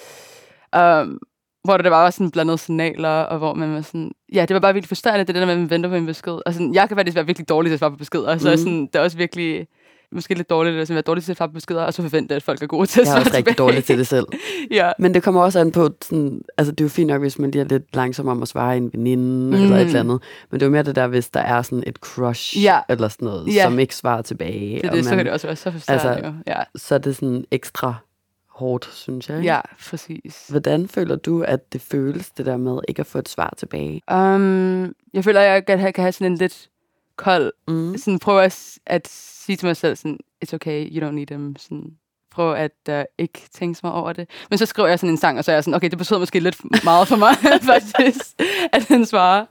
[0.75, 1.03] der.
[1.03, 1.19] Um,
[1.64, 4.12] hvor der var også sådan blandede signaler, og hvor man var sådan...
[4.35, 6.39] Ja, det var bare virkelig frustrerende, det der med, at man venter på en besked.
[6.47, 8.57] Og sådan, jeg kan faktisk være virkelig dårlig til at svare på beskeder, så mm.
[8.57, 9.67] sådan, det er også virkelig
[10.13, 12.35] måske lidt dårligt at sådan være dårlig til at svare på beskeder, og så forvente,
[12.35, 14.27] at folk er gode til at Jeg er svare også rigtig dårlig til det selv.
[14.71, 14.93] ja.
[14.99, 17.51] Men det kommer også an på, sådan, altså det er jo fint nok, hvis man
[17.51, 19.47] lige er lidt langsom om at svare en veninde mm.
[19.57, 19.63] Mm.
[19.63, 20.21] eller et eller andet.
[20.51, 22.81] Men det er jo mere det der, hvis der er sådan et crush Ja.
[22.89, 23.63] eller sådan noget, Ja.
[23.65, 24.83] som ikke svarer tilbage.
[24.83, 26.33] Det, det, så man- kan det også være så frustrerende altså.
[26.47, 26.63] Ja.
[26.77, 27.95] Så er det sådan ekstra
[28.51, 29.43] hårdt, synes jeg.
[29.45, 30.47] ja, præcis.
[30.49, 34.03] Hvordan føler du, at det føles, det der med ikke at få et svar tilbage?
[34.13, 36.69] Um, jeg føler, at jeg kan have, kan have sådan en lidt
[37.17, 37.97] kold Mm.
[37.99, 41.57] sådan prøve at, at sige til mig selv sådan, it's okay, you don't need them.
[41.59, 41.91] Sådan,
[42.31, 44.29] prøve at uh, ikke tænke så meget over det.
[44.51, 46.19] Men så skriver jeg sådan en sang, og så er jeg sådan, okay, det betyder
[46.19, 47.35] måske lidt meget for mig,
[47.73, 48.27] faktisk,
[48.73, 49.45] at den svarer.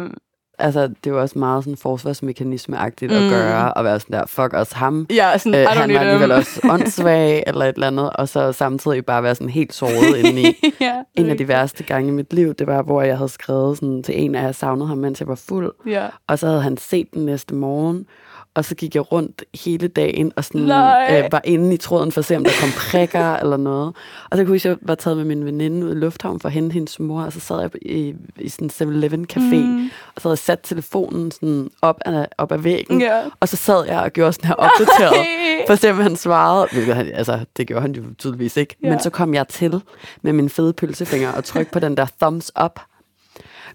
[0.00, 0.14] Um,
[0.62, 3.16] Altså, det er jo også meget sådan forsvarsmekanisme-agtigt mm.
[3.24, 5.06] at gøre, og være sådan der, fuck os ham.
[5.10, 8.28] ja, sådan, Øh, I don't han var alligevel også åndssvag, eller et eller andet, og
[8.28, 10.46] så samtidig bare være sådan helt såret indeni.
[10.80, 13.76] ja, En af de værste gange i mit liv, det var, hvor jeg havde skrevet
[13.78, 15.72] sådan til en af, jeg savnede ham, mens jeg var fuld.
[15.86, 16.06] Ja.
[16.26, 18.06] Og så havde han set den næste morgen,
[18.54, 21.22] Og så gik jeg rundt hele dagen og sådan, Nej.
[21.24, 23.94] øh, var inde i tråden for at se, om der kom prikker eller noget.
[24.30, 26.52] Og så kunne jeg jeg var taget med min veninde ud i lufthavnen for at
[26.52, 29.90] hente hendes mor, og så sad jeg i, i sådan en 7-Eleven café, mm.
[30.14, 33.20] og så havde jeg sat telefonen sådan op ad, op ad væggen, Ja.
[33.40, 35.26] og så sad jeg og gjorde sådan her opdateret,
[35.66, 36.68] for at se, om han svarede.
[36.72, 38.76] Hvilket han, altså, det gjorde han jo tydeligvis ikke.
[38.82, 38.88] Ja.
[38.90, 39.82] Men så kom jeg til
[40.22, 42.80] med min fede pølsefinger og trykte på den der thumbs up,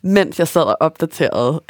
[0.03, 1.61] mens jeg sad og opdaterede.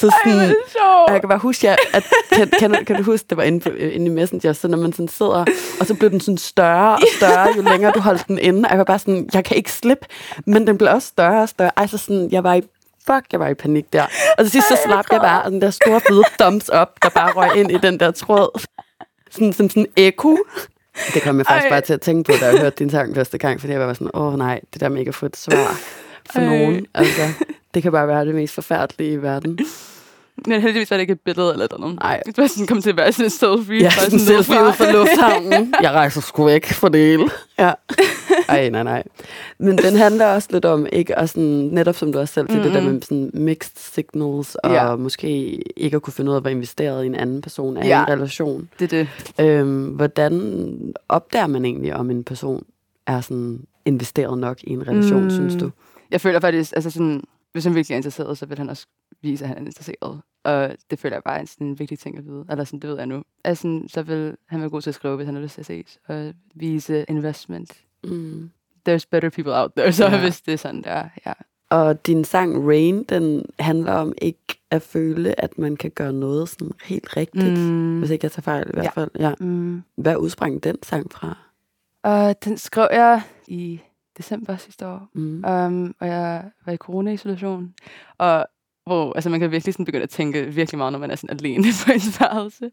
[0.00, 1.08] Så Ej, sådan, sjovt.
[1.08, 3.60] og jeg kan bare huske, at, at kan, kan, kan du huske, det var inde,
[3.60, 5.44] på, inde i Messenger, så når man sådan sidder,
[5.80, 8.68] og så blev den sådan større og større, jo længere du holdt den inde.
[8.68, 10.06] Jeg var bare sådan, jeg kan ikke slippe,
[10.46, 11.70] men den blev også større og større.
[11.76, 12.62] Altså sådan, jeg var i
[13.06, 14.06] fuck, jeg var i panik der.
[14.38, 17.08] Og til sidst så slap jeg bare, og den der store fede thumbs up, der
[17.08, 18.60] bare røg ind i den der tråd.
[19.30, 20.38] Sådan, sådan, sådan eko.
[21.14, 21.70] Det kom jeg faktisk Ej.
[21.70, 23.92] bare til at tænke på, da jeg hørte din sang første gang, fordi jeg var
[23.92, 25.80] sådan, åh nej, det der med ikke at få et svar
[26.32, 26.44] for Ej.
[26.44, 26.86] nogen.
[26.94, 27.22] Altså,
[27.74, 29.58] det kan bare være det mest forfærdelige i verden.
[30.46, 31.94] Men heldigvis var det ikke et billede eller noget.
[32.00, 32.22] Nej.
[32.26, 33.80] Det var sådan, kom til at være sådan en selfie.
[33.80, 34.68] Ja, sådan en selfie fra.
[34.68, 35.74] ud fra lufthavnen.
[35.82, 37.30] Jeg rejser sgu væk for det hele.
[37.58, 37.72] Ja.
[38.48, 39.02] Ej, nej, nej.
[39.58, 42.58] Men den handler også lidt om, ikke, og sådan, netop som du også selv siger,
[42.58, 42.72] mm-hmm.
[42.74, 44.96] det der med sådan mixed signals, og Ja.
[44.96, 45.28] måske
[45.80, 48.00] ikke at kunne finde ud af, hvad investeret i en anden person er Ja.
[48.00, 48.68] i en relation.
[48.78, 49.08] Det er det.
[49.46, 52.64] Øhm, hvordan opdager man egentlig, om en person
[53.06, 55.24] er sådan investeret nok i en relation.
[55.24, 55.30] Mm.
[55.30, 55.70] synes du?
[56.10, 57.22] Jeg føler faktisk, altså sådan,
[57.54, 58.86] hvis han virkelig er interesseret, så vil han også
[59.22, 60.20] vise, at han er interesseret.
[60.44, 62.44] Og det føler jeg bare er sådan en vigtig ting at vide.
[62.50, 63.22] Eller sådan, det ved jeg nu.
[63.44, 65.66] Altså, så vil han være god til at skrive, hvis han har lyst til at
[65.66, 65.98] ses.
[66.08, 67.72] Og vise investment.
[68.04, 68.50] Mm.
[68.88, 70.14] There's better people out there, så Ja.
[70.14, 70.20] ja.
[70.20, 71.08] hvis det er sådan, der.
[71.26, 71.32] Ja.
[71.70, 74.38] Og din sang Rain, den handler om ikke
[74.70, 77.58] at føle, at man kan gøre noget sådan helt rigtigt.
[77.58, 77.98] Mm.
[77.98, 78.90] Hvis ikke jeg tager fejl i hvert Ja.
[78.90, 79.10] fald.
[79.18, 79.34] Ja.
[79.40, 79.82] Mm.
[79.96, 81.38] Hvad udsprang den sang fra?
[82.02, 83.80] Og den skrev jeg i
[84.18, 85.08] december sidste år.
[85.14, 85.44] Mm.
[85.48, 87.74] Um, og jeg var i corona-isolation.
[88.18, 88.46] Og
[88.86, 91.38] hvor altså, man kan virkelig sådan begynde at tænke virkelig meget, når man er sådan
[91.38, 92.70] alene på ens værelse.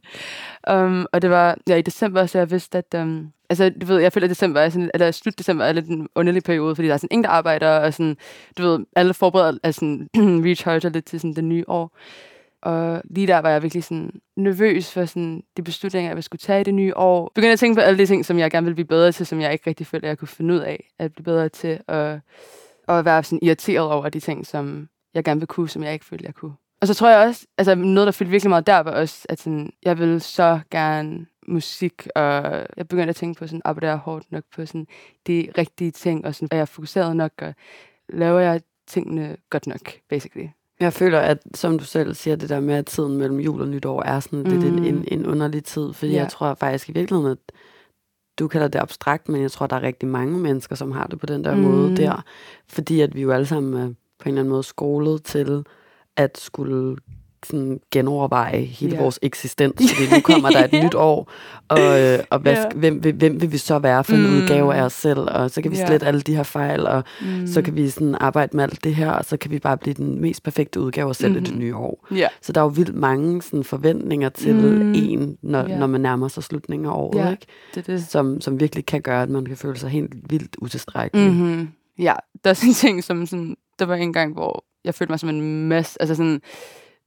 [0.71, 3.01] Um, og det var ja, i december, så jeg vidste, at...
[3.01, 5.87] Um, altså, du ved, jeg føler, at december er sådan, eller slut december er lidt
[5.87, 8.17] en underlig periode, fordi der er sådan ingen, der arbejder, og sådan,
[8.57, 10.09] du ved, alle forbereder, altså sådan,
[10.45, 11.97] recharger lidt til sådan det nye år.
[12.61, 16.61] Og lige der var jeg virkelig sådan nervøs for sådan de beslutninger, jeg skulle tage
[16.61, 17.31] i det nye år.
[17.35, 19.41] Begyndte at tænke på alle de ting, som jeg gerne ville blive bedre til, som
[19.41, 21.79] jeg ikke rigtig følte, jeg kunne finde ud af at blive bedre til.
[21.87, 22.19] Og,
[22.87, 26.05] og være sådan irriteret over de ting, som jeg gerne ville kunne, som jeg ikke
[26.05, 26.53] følte, jeg kunne.
[26.81, 29.39] Og så tror jeg også, altså noget, der fyldte virkelig meget der, var også, at
[29.39, 33.87] sådan, jeg ville så gerne musik, og jeg begyndte at tænke på sådan, ah, arbejder
[33.87, 34.87] jeg hårdt nok på sådan,
[35.27, 37.53] de rigtige ting, og sådan, er jeg fokuseret nok, og
[38.09, 40.47] laver jeg tingene godt nok, basically.
[40.81, 43.67] Jeg føler, at som du selv siger, det der med, at tiden mellem jul og
[43.67, 44.83] nytår er sådan lidt en, Mm.
[44.85, 45.93] en, en underlig tid.
[45.93, 46.17] Fordi Ja.
[46.21, 47.37] jeg tror faktisk i virkeligheden, at
[48.39, 51.19] du kalder det abstrakt, men jeg tror, der er rigtig mange mennesker, som har det
[51.19, 51.61] på den der mm.
[51.61, 51.67] Mm.
[51.67, 52.23] måde der.
[52.67, 53.87] Fordi at vi jo alle sammen er
[54.19, 55.63] på en eller anden måde skolet til
[56.17, 56.97] at skulle
[57.45, 59.01] sådan genoverveje hele Ja.
[59.01, 60.83] vores eksistens, fordi nu kommer der et Ja.
[60.85, 61.31] nyt år,
[61.67, 64.35] og, øh, og hvad, sk- hvem, vil- hvem vil vi så være for en Mm.
[64.37, 67.47] udgave af os selv, og så kan vi slette alle de her fejl, og Mm.
[67.47, 69.93] så kan vi sådan arbejde med alt det her, og så kan vi bare blive
[69.93, 71.43] den mest perfekte udgave af os selv mm-hmm.
[71.45, 71.63] i det Mhm.
[71.63, 72.07] nye år.
[72.15, 74.61] Ja, Så der er jo vildt mange sådan, forventninger til mm.
[74.61, 74.93] Mm.
[74.95, 75.77] en, når, Ja.
[75.77, 77.31] når man nærmer sig slutningen af året, Ja.
[77.31, 77.45] ikke?
[77.75, 78.03] det det.
[78.07, 81.31] Som, som virkelig kan gøre, at man kan føle sig helt vildt utilstrækkelig.
[81.31, 81.37] Mm.
[81.37, 81.69] Mm-hmm.
[81.99, 82.13] Ja,
[82.43, 85.19] der er sådan en ting, som sådan, der var en gang, hvor jeg følte mig
[85.19, 86.41] som en masse, altså sådan,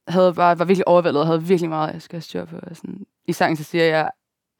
[0.08, 2.56] havde bare, var virkelig overvældet, og havde virkelig meget, jeg skal have styr på.
[2.62, 3.06] Og sådan.
[3.28, 4.10] I sangen så siger jeg,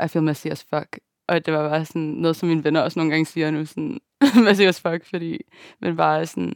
[0.05, 0.99] I feel messy as fuck.
[1.29, 4.01] Og det var bare sådan noget, som mine venner også nogle gange siger nu, sådan,
[4.45, 5.39] messy as fuck, fordi,
[5.81, 6.55] men bare sådan,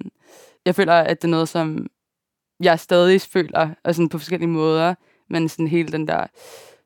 [0.66, 1.86] jeg føler, at det er noget, som
[2.60, 4.94] jeg stadig føler, og sådan på forskellige måder,
[5.30, 6.26] men sådan hele den der,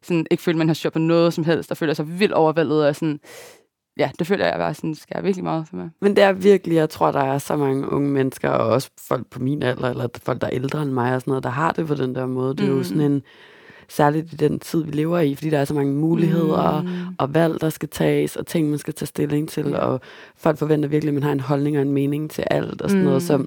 [0.03, 2.87] sådan ikke føler, man har styr på noget som helst, og føler sig vildt overvældet,
[2.87, 3.21] og sådan,
[3.99, 5.91] ja, det føler jeg bare sådan, skal virkelig meget for mig.
[6.01, 9.27] Men det er virkelig, jeg tror, der er så mange unge mennesker, og også folk
[9.31, 11.73] på min alder, eller folk, der er ældre end mig, og sådan noget, der har
[11.73, 12.55] det på den der måde.
[12.57, 12.71] Det er mm.
[12.73, 12.85] jo Mm.
[12.85, 13.23] sådan en,
[13.89, 16.87] særligt i den tid, vi lever i, fordi der er så mange muligheder, mm.
[16.89, 16.95] Mm.
[17.19, 19.79] og valg, der skal tages, og ting, man skal tage stilling til, Ja.
[19.79, 20.01] og
[20.37, 23.01] folk forventer virkelig, at man har en holdning og en mening til alt, og sådan
[23.03, 23.07] mm.
[23.07, 23.45] noget, så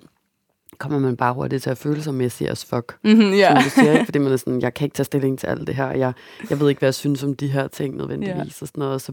[0.78, 2.98] kommer man bare hurtigt til at føle sig messy as fuck.
[3.04, 3.48] Mm-hmm, ja.
[3.56, 4.06] Som du siger, ikke?
[4.06, 6.14] fordi man er sådan, jeg kan ikke tage stilling til alt det her, jeg,
[6.50, 8.41] jeg ved ikke, hvad jeg synes om de her ting nødvendigvis, Ja.
[8.62, 9.12] og sådan noget, så,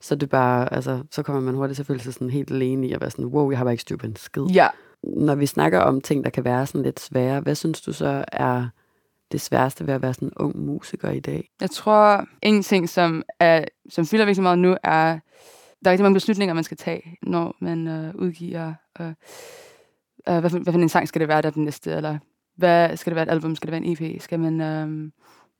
[0.00, 2.88] så det bare, altså, så kommer man hurtigt til at føle sig sådan helt alene
[2.88, 4.42] i at være sådan, wow, jeg har bare ikke styr på en skid.
[4.42, 4.68] Ja.
[5.02, 8.24] Når vi snakker om ting, der kan være sådan lidt svære, hvad synes du så
[8.32, 8.68] er
[9.32, 11.48] det sværeste ved at være sådan en ung musiker i dag?
[11.60, 15.18] Jeg tror, en ting, som, er, som fylder virkelig meget nu, er,
[15.84, 18.74] der er rigtig mange beslutninger, man skal tage, når man øh, udgiver.
[19.00, 19.12] Øh,
[20.28, 21.92] øh, hvad, for, hvad for en sang skal det være, der er den næste?
[21.92, 22.18] Eller
[22.56, 23.56] hvad skal det være et album?
[23.56, 24.22] Skal det være en EP?
[24.22, 25.10] Skal man øh,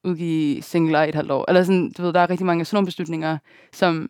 [0.04, 1.44] udgive singler i et halvt år?
[1.48, 3.38] Eller sådan, du ved, der er rigtig mange sådan nogle beslutninger,
[3.72, 4.08] som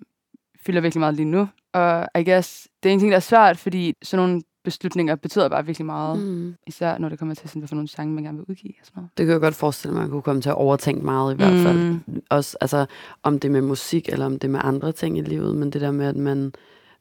[0.66, 1.48] fylder virkelig meget lige nu.
[1.74, 5.48] Og I guess, det er en ting, der er svært, fordi sådan nogle beslutninger betyder
[5.48, 6.18] bare virkelig meget.
[6.22, 6.54] Mm.
[6.66, 8.72] Især når det kommer til, sådan, hvad for nogle sange, man gerne vil udgive.
[8.80, 9.10] Og sådan noget.
[9.18, 11.36] Det kan jeg godt forestille mig, at man kunne komme til at overtænke meget i
[11.36, 11.78] hvert fald.
[11.78, 12.22] Mm.
[12.30, 12.86] Også altså,
[13.22, 15.70] om det er med musik, eller om det er med andre ting i livet, men
[15.70, 16.52] det der med, at man,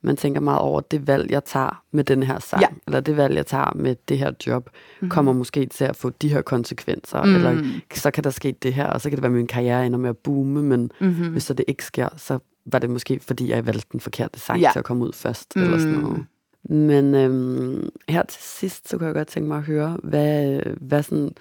[0.01, 2.68] man tænker meget over, det valg, jeg tager med den her sang, Ja.
[2.88, 4.70] eller det valg, jeg tager med det her job,
[5.01, 5.09] Mm.
[5.09, 7.36] kommer måske til at få de her konsekvenser, Mm.
[7.36, 9.86] eller så kan der ske det her, og så kan det være, at min karriere
[9.86, 11.32] ender med at boome, men Mm-hmm.
[11.32, 14.59] hvis så det ikke sker, så var det måske, fordi jeg valgte den forkerte sang
[14.61, 14.70] Ja.
[14.74, 16.26] til at komme ud først, eller sådan noget.
[16.70, 21.03] Men øhm, her til sidst, så kunne jeg godt tænke mig at høre, hvad, hvad
[21.03, 21.32] sådan,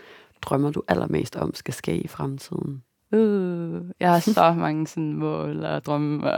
[0.42, 2.82] drømmer du allermest om skal ske i fremtiden?
[3.12, 6.16] Uh, jeg har så mange sådan mål og drømme.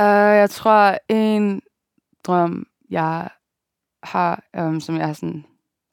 [0.00, 1.62] uh, jeg tror, en
[2.26, 3.28] drøm, jeg
[4.02, 5.44] har, um, som jeg har sådan,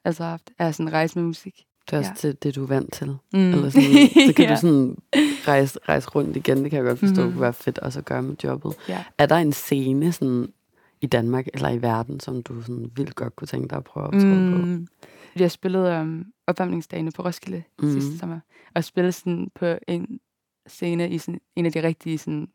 [0.05, 1.53] altså haft, er sådan rejse med musik.
[1.89, 2.15] Det er også Ja.
[2.15, 3.07] til det, du er vant til.
[3.33, 3.49] Mm.
[3.51, 3.83] Eller sådan,
[4.27, 4.55] så kan ja.
[4.55, 4.97] du sådan
[5.47, 6.63] rejse, rejse rundt igen.
[6.63, 7.31] Det kan jeg godt forstå, Mhm.
[7.31, 8.73] kunne være fedt også at gøre med jobbet.
[8.89, 9.03] Ja.
[9.17, 10.53] Er der en scene sådan,
[11.01, 14.03] i Danmark eller i verden, som du sådan vildt godt kunne tænke dig at prøve
[14.03, 14.57] at optræde på?
[14.65, 14.87] Mm.
[15.35, 17.85] Jeg spillede um, opvarmningsdagene på Roskilde mm.
[17.87, 18.01] Mhm.
[18.01, 18.39] sidste sommer,
[18.75, 20.19] og spillede sådan på en
[20.67, 22.47] scene i sådan en af de rigtige sådan,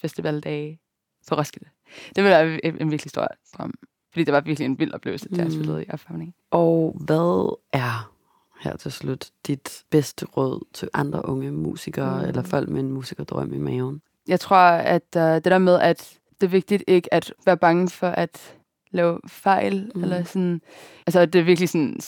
[0.00, 0.80] festivaldage
[1.28, 1.68] på Roskilde.
[2.16, 3.28] Det ville være en, en virkelig stor
[3.58, 3.74] drøm,
[4.12, 5.50] fordi det var virkelig en vild oplevelse, da jeg Mm.
[5.52, 6.34] spillede i opvarmning.
[6.50, 8.12] Og hvad er
[8.60, 12.28] her til slut dit bedste råd til andre unge musikere, Mm.
[12.28, 14.02] eller folk med en musikerdrøm i maven?
[14.28, 17.88] Jeg tror, at uh, det der med, at det er vigtigt ikke at være bange
[17.90, 18.56] for at
[18.90, 20.02] lave fejl, Mm.
[20.02, 20.60] eller sådan,
[21.06, 22.00] altså det er virkelig sådan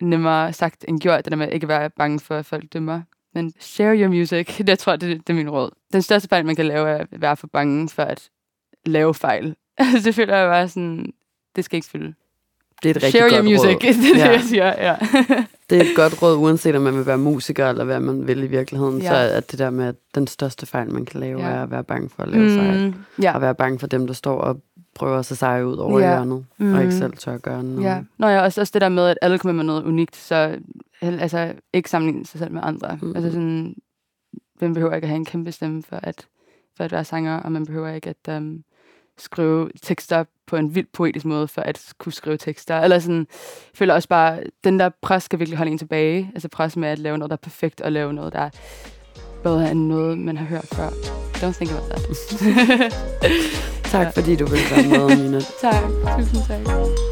[0.00, 3.02] nemmere sagt end gjort, det der med at ikke være bange for, at folk dømmer.
[3.34, 5.70] Men share your music, det jeg tror det, det er min råd.
[5.92, 8.30] Den største fejl, man kan lave, er at være for bange for at
[8.86, 9.56] lave fejl.
[9.78, 11.12] Altså, det føler jeg bare sådan,
[11.56, 12.14] det skal ikke fylde.
[12.82, 13.80] Det er et rigtig Share your godt music, råd.
[14.14, 14.66] det er det, jeg siger.
[14.66, 14.96] Ja.
[15.70, 18.42] Det er et godt råd, uanset om man vil være musiker, eller hvad man vil
[18.42, 19.02] i virkeligheden.
[19.02, 19.08] Ja.
[19.08, 21.46] Så er det der med, at den største fejl, man kan lave, Ja.
[21.48, 22.84] er at være bange for at lave mm.
[22.86, 23.34] Mm, ja.
[23.34, 24.60] Og være bange for dem, der står og
[24.94, 26.06] prøver at se seje ud over Ja.
[26.06, 26.74] hjørnet, mm.
[26.74, 27.82] og ikke selv tør at gøre noget.
[27.82, 28.00] Ja.
[28.18, 30.56] Nå ja, også, også det der med, at alle kommer med noget unikt, så
[31.02, 32.98] altså, ikke sammenligne sig selv med andre.
[33.02, 33.12] Mm.
[33.16, 33.74] Altså sådan,
[34.58, 36.26] hvem behøver ikke at have en kæmpe stemme for at,
[36.76, 38.62] for at være sanger, og man behøver ikke at um,
[39.20, 42.80] skrive tekster på en vildt poetisk måde, for at kunne skrive tekster.
[42.80, 43.26] Eller sådan, jeg
[43.74, 46.30] føler også bare, den der pres skal virkelig holde en tilbage.
[46.34, 48.50] Altså pres med at lave noget, der er perfekt, og lave noget, der er
[49.42, 50.88] bedre end noget, man har hørt før.
[51.34, 52.02] Don't think about that.
[53.90, 55.40] Tak fordi du ville være med, Mina.
[55.60, 55.82] tak.
[56.18, 57.09] Tusind tak.